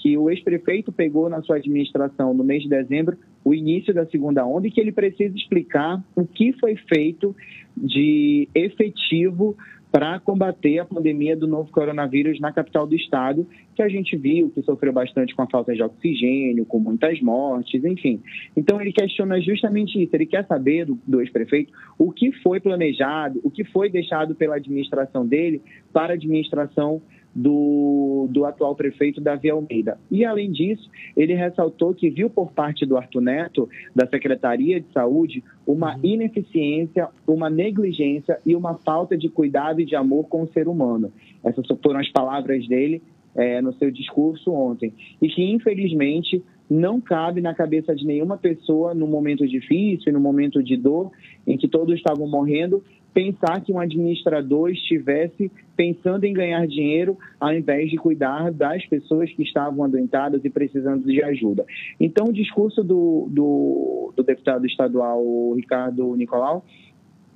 [0.02, 4.44] que o ex-prefeito pegou na sua administração no mês de dezembro o início da segunda
[4.44, 7.34] onda e que ele precisa explicar o que foi feito
[7.76, 9.56] de efetivo
[9.92, 14.48] para combater a pandemia do novo coronavírus na capital do estado, que a gente viu
[14.48, 18.22] que sofreu bastante com a falta de oxigênio, com muitas mortes, enfim.
[18.56, 23.38] Então ele questiona justamente isso, ele quer saber do, do ex-prefeito o que foi planejado,
[23.44, 25.60] o que foi deixado pela administração dele
[25.92, 27.02] para a administração
[27.34, 29.98] do, do atual prefeito Davi Almeida.
[30.10, 34.92] E, além disso, ele ressaltou que viu por parte do Arthur Neto, da Secretaria de
[34.92, 36.00] Saúde, uma uhum.
[36.02, 41.12] ineficiência, uma negligência e uma falta de cuidado e de amor com o ser humano.
[41.42, 43.02] Essas foram as palavras dele
[43.34, 44.92] é, no seu discurso ontem.
[45.20, 50.62] E que, infelizmente, não cabe na cabeça de nenhuma pessoa, no momento difícil, no momento
[50.62, 51.10] de dor,
[51.46, 57.52] em que todos estavam morrendo, pensar que um administrador estivesse pensando em ganhar dinheiro ao
[57.52, 61.64] invés de cuidar das pessoas que estavam adoentadas e precisando de ajuda.
[62.00, 65.22] Então, o discurso do, do, do deputado estadual
[65.54, 66.64] Ricardo Nicolau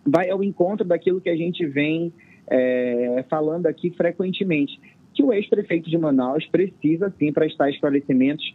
[0.07, 2.12] vai ao encontro daquilo que a gente vem
[2.49, 4.81] é, falando aqui frequentemente,
[5.12, 8.55] que o ex-prefeito de Manaus precisa sim prestar esclarecimentos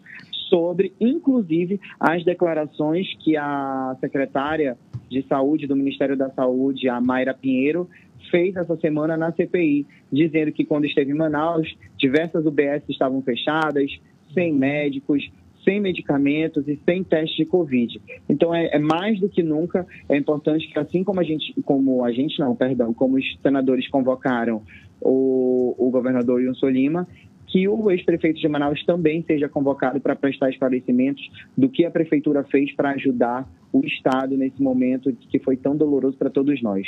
[0.49, 4.77] sobre, inclusive, as declarações que a secretária
[5.11, 7.89] de Saúde do Ministério da Saúde, a Mayra Pinheiro,
[8.31, 13.91] fez essa semana na CPI, dizendo que quando esteve em Manaus, diversas UBS estavam fechadas,
[14.33, 15.29] sem médicos,
[15.65, 18.01] sem medicamentos e sem teste de Covid.
[18.29, 22.05] Então, é, é, mais do que nunca, é importante que, assim como a gente, como
[22.05, 24.61] a gente não, perdão, como os senadores convocaram
[25.01, 27.07] o, o governador Wilson Lima,
[27.51, 31.21] que o ex-prefeito de Manaus também seja convocado para prestar esclarecimentos
[31.57, 36.17] do que a prefeitura fez para ajudar o Estado nesse momento que foi tão doloroso
[36.17, 36.87] para todos nós.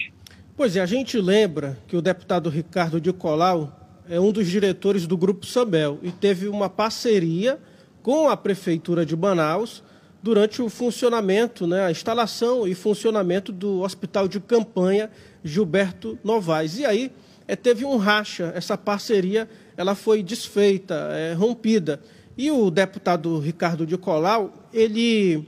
[0.56, 3.78] Pois é, a gente lembra que o deputado Ricardo de Colau
[4.10, 7.60] é um dos diretores do Grupo Sambel e teve uma parceria
[8.02, 9.84] com a Prefeitura de Manaus
[10.22, 15.10] durante o funcionamento, né, a instalação e funcionamento do Hospital de Campanha
[15.44, 16.80] Gilberto Novaes.
[16.80, 17.12] E aí
[17.46, 22.00] é, teve um racha, essa parceria ela foi desfeita, é, rompida.
[22.38, 25.46] E o deputado Ricardo de Colau, ele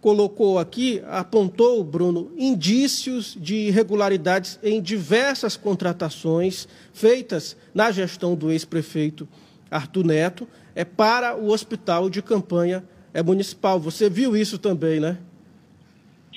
[0.00, 9.28] colocou aqui, apontou, Bruno, indícios de irregularidades em diversas contratações feitas na gestão do ex-prefeito
[9.70, 12.82] Arthur Neto é para o hospital de campanha
[13.12, 13.78] é municipal.
[13.80, 15.18] Você viu isso também, né?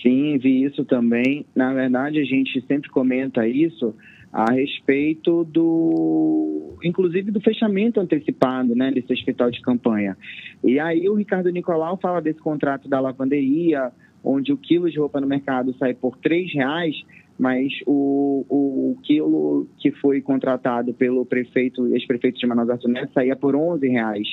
[0.01, 1.45] Sim, vi isso também.
[1.55, 3.95] Na verdade, a gente sempre comenta isso
[4.33, 10.17] a respeito do, inclusive do fechamento antecipado, né, desse hospital de campanha.
[10.63, 13.91] E aí o Ricardo Nicolau fala desse contrato da lavanderia,
[14.23, 16.95] onde o quilo de roupa no mercado sai por três reais,
[17.43, 23.35] mas o, o quilo que foi contratado pelo prefeito, ex-prefeito de Manaus Arthur Neto, saía
[23.35, 24.25] por 11 reais.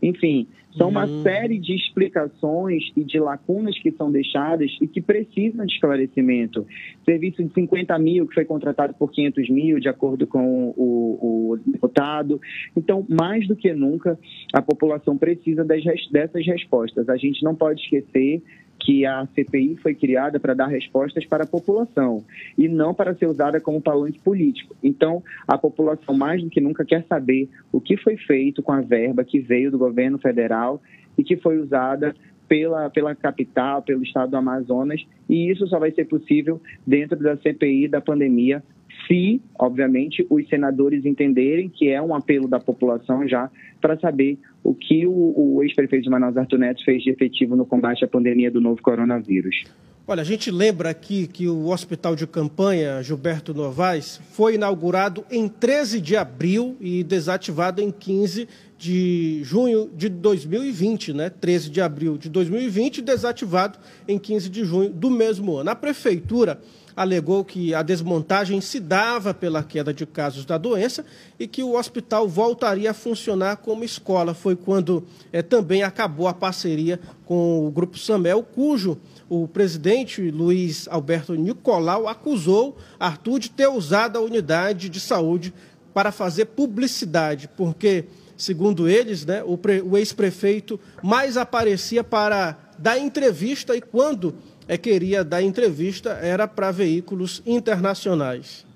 [0.00, 0.46] Enfim,
[0.76, 1.22] são uma hum.
[1.24, 6.64] série de explicações e de lacunas que são deixadas e que precisam de esclarecimento.
[7.04, 11.58] Serviço de 50 mil que foi contratado por 500 mil, de acordo com o, o
[11.66, 12.40] deputado.
[12.76, 14.16] Então, mais do que nunca,
[14.52, 15.82] a população precisa das,
[16.12, 17.08] dessas respostas.
[17.08, 18.40] A gente não pode esquecer
[18.82, 22.24] que a CPI foi criada para dar respostas para a população
[22.58, 24.74] e não para ser usada como palanque político.
[24.82, 28.80] Então, a população mais do que nunca quer saber o que foi feito com a
[28.80, 30.82] verba que veio do governo federal
[31.16, 32.14] e que foi usada
[32.48, 37.36] pela, pela capital, pelo estado do Amazonas, e isso só vai ser possível dentro da
[37.36, 38.62] CPI da pandemia
[39.06, 43.50] se, obviamente, os senadores entenderem que é um apelo da população já
[43.80, 47.66] para saber o que o, o ex-prefeito de Manaus, Arthur Neto, fez de efetivo no
[47.66, 49.64] combate à pandemia do novo coronavírus.
[50.04, 55.48] Olha, a gente lembra aqui que o hospital de campanha Gilberto Novaes foi inaugurado em
[55.48, 61.30] 13 de abril e desativado em 15 de junho de 2020, né?
[61.30, 63.78] 13 de abril de 2020 desativado
[64.08, 65.70] em 15 de junho do mesmo ano.
[65.70, 66.60] A prefeitura
[66.96, 71.04] alegou que a desmontagem se dava pela queda de casos da doença
[71.38, 74.34] e que o hospital voltaria a funcionar como escola.
[74.34, 80.86] Foi quando é, também acabou a parceria com o Grupo Samel, cujo o presidente Luiz
[80.88, 85.54] Alberto Nicolau acusou Arthur de ter usado a unidade de saúde
[85.92, 93.76] para fazer publicidade, porque, segundo eles, né, o, o ex-prefeito mais aparecia para dar entrevista
[93.76, 94.34] e quando
[94.68, 98.66] é, queria dar entrevista era para veículos internacionais.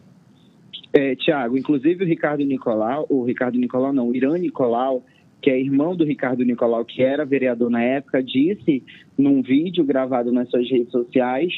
[0.92, 5.04] É, Tiago, inclusive o Ricardo Nicolau, o Ricardo Nicolau não, o Irã Nicolau,
[5.42, 8.82] que é irmão do Ricardo Nicolau, que era vereador na época, disse
[9.16, 11.52] num vídeo gravado nas suas redes sociais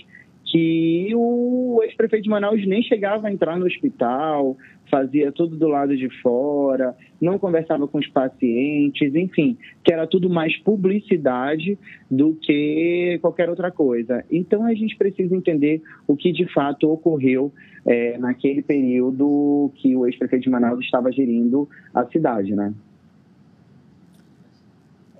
[0.50, 4.56] que o ex-prefeito de Manaus nem chegava a entrar no hospital,
[4.90, 10.30] fazia tudo do lado de fora, não conversava com os pacientes, enfim, que era tudo
[10.30, 11.78] mais publicidade
[12.10, 14.24] do que qualquer outra coisa.
[14.30, 17.52] Então a gente precisa entender o que de fato ocorreu
[17.86, 22.72] é, naquele período que o ex-prefeito de Manaus estava gerindo a cidade, né?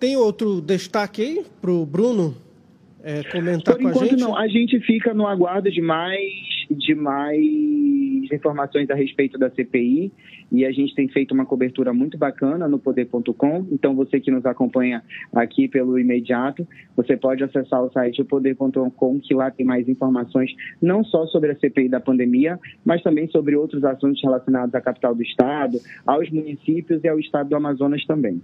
[0.01, 2.47] Tem outro destaque aí para o Bruno
[3.03, 4.20] é, comentar Por com enquanto, a gente?
[4.20, 4.36] não.
[4.36, 6.22] A gente fica no aguardo de mais,
[6.70, 7.38] de mais
[8.32, 10.12] informações a respeito da CPI
[10.51, 13.66] e a gente tem feito uma cobertura muito bacana no poder.com.
[13.70, 15.03] Então, você que nos acompanha
[15.34, 21.05] aqui pelo imediato, você pode acessar o site poder.com, que lá tem mais informações, não
[21.05, 25.22] só sobre a CPI da pandemia, mas também sobre outros assuntos relacionados à capital do
[25.22, 28.40] estado, aos municípios e ao estado do Amazonas também.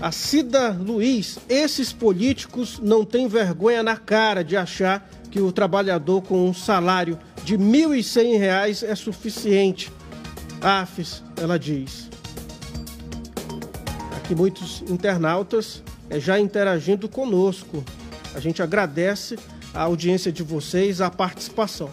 [0.00, 6.22] A Cida Luiz, esses políticos não têm vergonha na cara de achar que o trabalhador
[6.22, 9.92] com um salário de R$ 1.100 é suficiente.
[10.60, 12.10] AFES, ela diz.
[14.16, 17.84] Aqui muitos internautas é, já interagindo conosco.
[18.34, 19.38] A gente agradece
[19.74, 21.90] a audiência de vocês, a participação.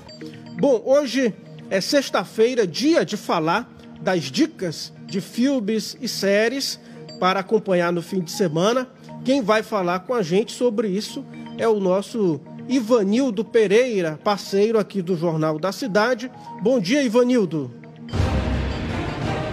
[0.60, 1.34] Bom, hoje
[1.70, 3.72] é sexta-feira, dia de falar
[4.02, 6.80] das dicas de filmes e séries
[7.20, 8.88] para acompanhar no fim de semana.
[9.24, 11.26] Quem vai falar com a gente sobre isso
[11.58, 16.32] é o nosso Ivanildo Pereira, parceiro aqui do Jornal da Cidade.
[16.62, 17.72] Bom dia, Ivanildo.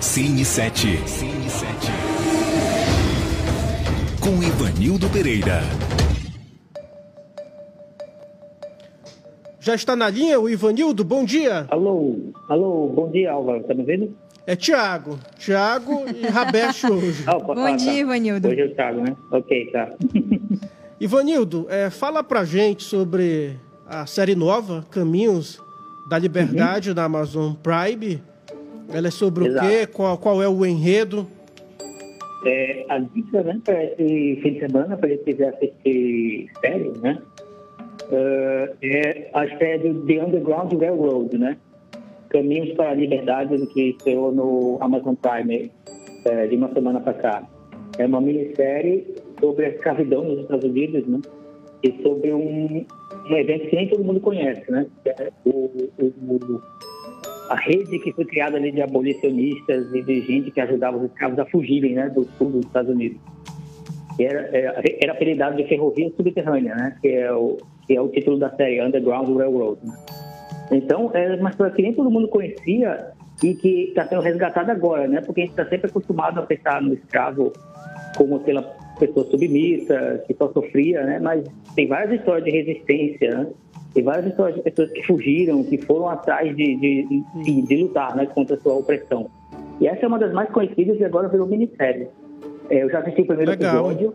[0.01, 1.03] Cine 7.
[1.07, 1.67] Cine 7.
[4.21, 5.63] Com Ivanildo Pereira.
[9.67, 11.03] Já está na linha o Ivanildo?
[11.03, 11.67] Bom dia.
[11.71, 12.15] Alô,
[12.49, 13.65] alô, bom dia, Álvaro.
[13.65, 14.15] Tá me vendo?
[14.47, 15.19] É Tiago.
[15.41, 17.29] Tiago e Rabesh hoje.
[17.29, 17.99] Opa, Bom ah, dia, tá.
[17.99, 18.47] Ivanildo.
[18.47, 19.17] Hoje é o Thiago, né?
[19.33, 19.93] Ok, tá.
[21.01, 23.57] Ivanildo, é, fala pra gente sobre
[23.89, 25.61] a série nova, Caminhos
[26.09, 26.95] da Liberdade, uhum.
[26.95, 28.23] da Amazon Prime.
[28.93, 29.67] Ela é sobre Exato.
[29.67, 29.87] o quê?
[29.89, 31.27] Qual, qual é o enredo?
[32.47, 37.21] É, a dica, né, para esse fim de semana, para ele quiser assistir série, né?
[38.07, 41.57] Uh, é a série The Underground Railroad, né?
[42.29, 45.71] Caminhos para a Liberdade, que estreou no Amazon Prime
[46.25, 47.49] é, de uma semana para cá.
[47.99, 49.07] É uma minissérie
[49.41, 51.21] sobre a escravidão nos Estados Unidos, né?
[51.83, 52.85] E sobre um,
[53.29, 54.87] um evento que nem todo mundo conhece, né?
[55.05, 56.63] É o, o,
[57.49, 61.39] a rede que foi criada ali de abolicionistas e de gente que ajudava os escravos
[61.39, 62.09] a fugirem, né?
[62.09, 63.19] Do sul dos Estados Unidos.
[64.19, 66.99] Era, era, era apelidado de Ferrovia Subterrânea, né?
[67.01, 69.79] Que é o, que é o título da série, Underground Railroad.
[69.85, 69.95] Né?
[70.73, 73.13] Então, é uma história que nem todo mundo conhecia
[73.43, 75.21] e que está sendo resgatada agora, né?
[75.21, 77.53] Porque a gente está sempre acostumado a pensar no escravo
[78.17, 78.63] como aquela
[78.99, 81.19] pessoa submissa, que só sofria, né?
[81.21, 83.47] Mas tem várias histórias de resistência, né?
[83.95, 88.15] Tem várias histórias de pessoas que fugiram, que foram atrás de, de, de, de lutar
[88.15, 89.31] né, contra a sua opressão.
[89.81, 92.09] E essa é uma das mais conhecidas e agora virou minissérie.
[92.69, 93.91] É, eu já assisti o primeiro Legal.
[93.91, 94.15] episódio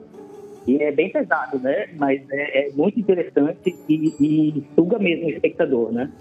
[0.68, 1.88] e é bem pesado, né?
[1.97, 6.12] Mas é, é muito interessante e, e, suga mesmo o espectador, né?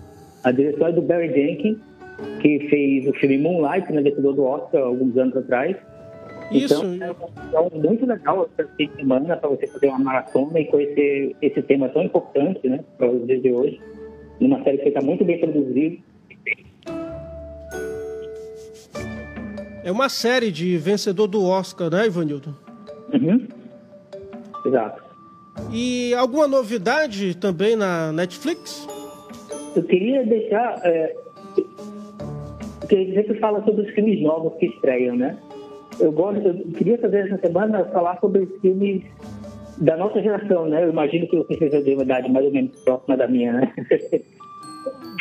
[0.43, 1.79] A direção é do Barry Jenkins,
[2.41, 5.77] que fez o filme Moonlight, né, vencedor do Oscar alguns anos atrás.
[6.51, 6.85] Isso.
[6.85, 11.63] Então, é, é muito legal essa semana para você fazer uma maratona e conhecer esse
[11.63, 13.81] tema tão importante, né, para os dias de hoje,
[14.41, 15.97] numa série que está muito bem produzida.
[19.85, 22.57] É uma série de vencedor do Oscar, né, Ivanildo?
[23.13, 23.60] Uhum.
[24.65, 25.03] Exato.
[25.73, 28.87] E alguma novidade também na Netflix?
[29.77, 30.81] Eu queria deixar.
[30.85, 31.15] É,
[32.81, 35.39] porque a gente sempre fala sobre os filmes novos que estreiam, né?
[36.01, 39.03] Eu, gosto, eu queria fazer essa semana falar sobre os filmes
[39.79, 40.85] da nossa geração, né?
[40.85, 43.73] Eu imagino que você seja de uma idade mais ou menos próxima da minha, né?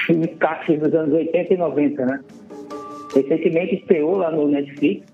[0.05, 2.19] filmes clássicos dos anos 80 e 90, né?
[3.13, 5.08] Recentemente estreou lá no Netflix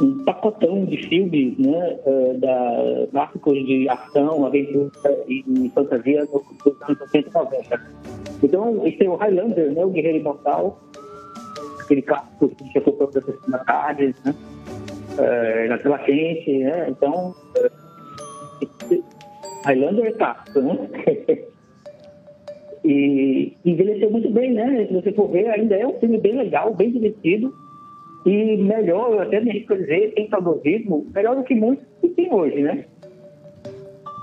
[0.00, 1.98] um pacotão de filmes, né?
[2.04, 4.90] Uh, da clássicos de ação, aventura
[5.28, 7.82] e, fantasia dos anos 80 e 90.
[8.42, 9.84] Então, estreou Highlander, né?
[9.84, 10.78] O Guerreiro Imortal,
[11.80, 13.06] aquele clássico que foi para
[13.48, 14.34] da tarde, né?
[15.18, 16.86] Uh, na tela quente, né?
[16.90, 19.04] Então, uh,
[19.64, 20.88] Highlander é clássico, né?
[22.84, 24.86] e envelheceu muito bem, né?
[24.86, 27.52] Se você for ver, ainda é um filme bem legal, bem divertido
[28.26, 32.08] e melhor, eu até me arrisco a dizer, tem saudosismo, melhor do que muitos que
[32.08, 32.84] tem hoje, né?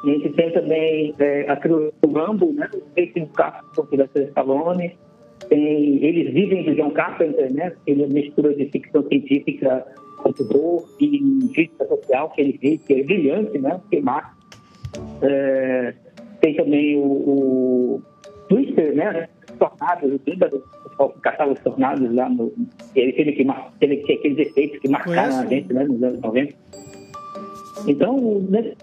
[0.03, 2.69] A gente tem também é, a trilogia do Rambo, né?
[2.75, 4.97] O Castro, da Stallone,
[5.47, 7.73] tem Eles Vivem de John Carpenter, né?
[7.87, 9.85] Ele mistura de ficção científica
[10.17, 13.79] com terror e crítica social que ele fez, que é brilhante, né?
[13.89, 14.33] Que massa.
[15.21, 15.93] É,
[16.41, 18.01] tem também o, o
[18.49, 19.29] Twister, né?
[19.57, 22.53] Tornados, lembra do pessoal que caçava os tornados lá no.
[22.95, 23.45] Ele teve, que,
[23.79, 25.83] teve que aqueles efeitos que marcaram a gente, né?
[25.83, 26.53] Nos anos 90.
[27.87, 28.17] Então,
[28.49, 28.75] nesse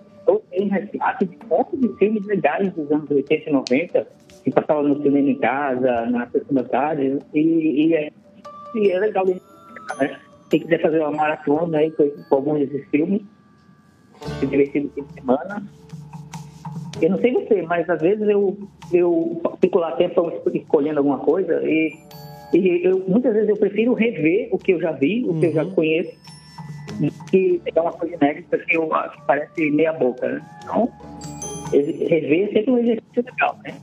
[0.51, 4.07] tem resgate de pontos de filmes legais dos anos 80 e 90,
[4.45, 8.13] que passavam no cinema em casa, na sessão da tarde, e, e, é,
[8.75, 10.21] e é legal né?
[10.51, 13.23] Quem quiser fazer uma maratona aí com, com alguns desses filmes,
[14.39, 15.63] se divertir no fim de semana,
[17.01, 18.57] eu não sei você, mas às vezes eu,
[18.93, 21.97] eu fico lá tempo escolhendo alguma coisa e,
[22.53, 25.53] e eu, muitas vezes eu prefiro rever o que eu já vi, o que eu
[25.53, 25.71] já uhum.
[25.71, 26.13] conheço,
[26.99, 30.29] do que pegar uma coisa inédita que eu acho que parece meia boca.
[30.29, 30.43] Né?
[30.63, 30.91] Então,
[31.73, 33.75] rever é sempre um exercício legal, né?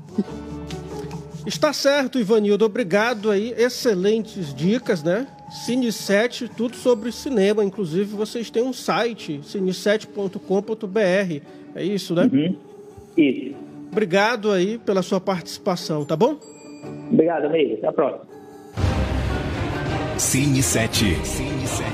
[1.45, 2.65] Está certo, Ivanildo.
[2.65, 3.53] Obrigado aí.
[3.57, 5.25] Excelentes dicas, né?
[5.49, 7.63] Cine 7, tudo sobre cinema.
[7.63, 11.41] Inclusive, vocês têm um site, cine7.com.br.
[11.73, 12.29] É isso, né?
[12.31, 12.66] Uhum.
[13.17, 13.55] Isso.
[13.91, 16.37] Obrigado aí pela sua participação, tá bom?
[17.11, 17.73] Obrigado, amigo.
[17.75, 18.27] Até a próxima.
[20.17, 21.25] Cine 7.
[21.25, 21.87] Cine 7.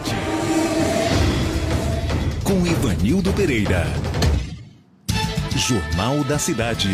[2.44, 3.84] Com Ivanildo Pereira.
[5.56, 6.90] Jornal da Cidade.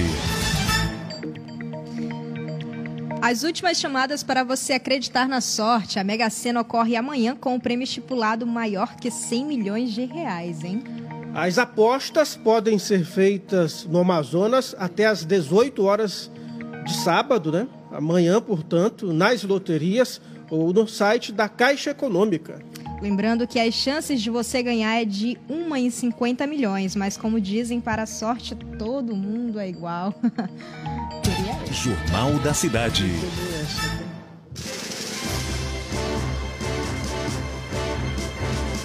[3.21, 5.99] As últimas chamadas para você acreditar na sorte.
[5.99, 10.63] A Mega Sena ocorre amanhã com o prêmio estipulado maior que 100 milhões de reais,
[10.63, 10.83] hein?
[11.33, 16.31] As apostas podem ser feitas no Amazonas até às 18 horas
[16.85, 17.67] de sábado, né?
[17.91, 20.19] Amanhã, portanto, nas loterias
[20.49, 22.59] ou no site da Caixa Econômica.
[23.01, 27.39] Lembrando que as chances de você ganhar é de 1 em 50 milhões, mas como
[27.39, 30.13] dizem, para a sorte todo mundo é igual.
[31.71, 33.05] Jornal da Cidade.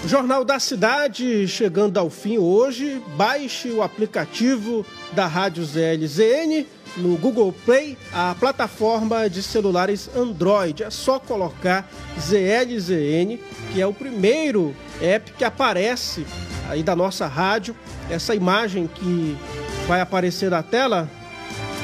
[0.07, 3.01] Jornal da Cidade chegando ao fim hoje.
[3.17, 10.83] Baixe o aplicativo da Rádio ZLZN no Google Play a plataforma de celulares Android.
[10.83, 11.89] É só colocar
[12.19, 13.39] ZLZN,
[13.73, 16.23] que é o primeiro app que aparece
[16.69, 17.75] aí da nossa rádio.
[18.07, 19.35] Essa imagem que
[19.87, 21.09] vai aparecer na tela.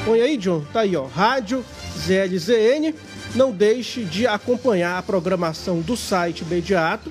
[0.04, 0.64] Põe aí, John.
[0.72, 1.06] Tá aí, ó.
[1.06, 1.64] Rádio
[1.98, 2.94] ZLZN.
[3.34, 7.10] Não deixe de acompanhar a programação do site imediato.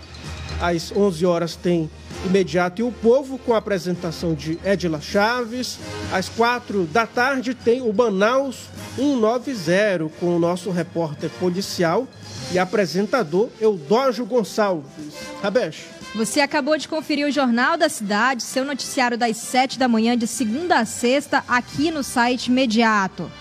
[0.61, 1.89] Às 11 horas tem
[2.23, 5.79] Imediato e o Povo com a apresentação de Edila Chaves.
[6.13, 12.07] Às 4 da tarde tem o Manaus 190 com o nosso repórter policial
[12.51, 15.15] e apresentador Eudógio Gonçalves.
[15.41, 15.85] Rabesh.
[16.13, 20.27] Você acabou de conferir o Jornal da Cidade, seu noticiário das 7 da manhã de
[20.27, 23.31] segunda a sexta, aqui no site Imediato.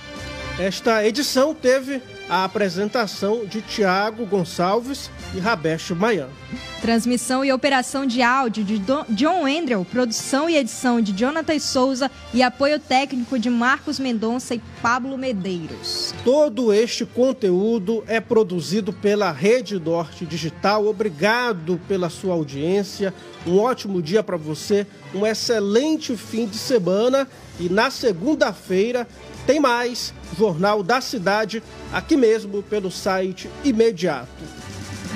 [0.59, 2.01] Esta edição teve
[2.31, 6.28] a apresentação de Tiago Gonçalves e Rabesh Maian.
[6.81, 12.41] Transmissão e operação de áudio de John Wendrell, produção e edição de Jonathan Souza e
[12.41, 16.14] apoio técnico de Marcos Mendonça e Pablo Medeiros.
[16.24, 20.87] Todo este conteúdo é produzido pela Rede Norte Digital.
[20.87, 23.12] Obrigado pela sua audiência.
[23.47, 27.26] Um ótimo dia para você, um excelente fim de semana
[27.59, 29.07] e na segunda-feira
[29.47, 31.62] tem mais Jornal da Cidade,
[31.93, 34.28] aqui mesmo pelo site imediato.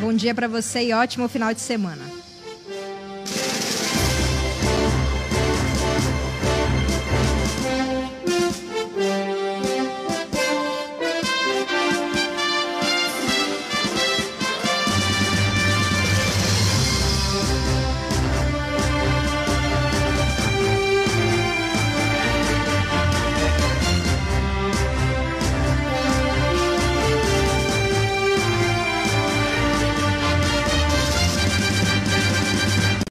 [0.01, 2.14] Bom dia para você e ótimo final de semana.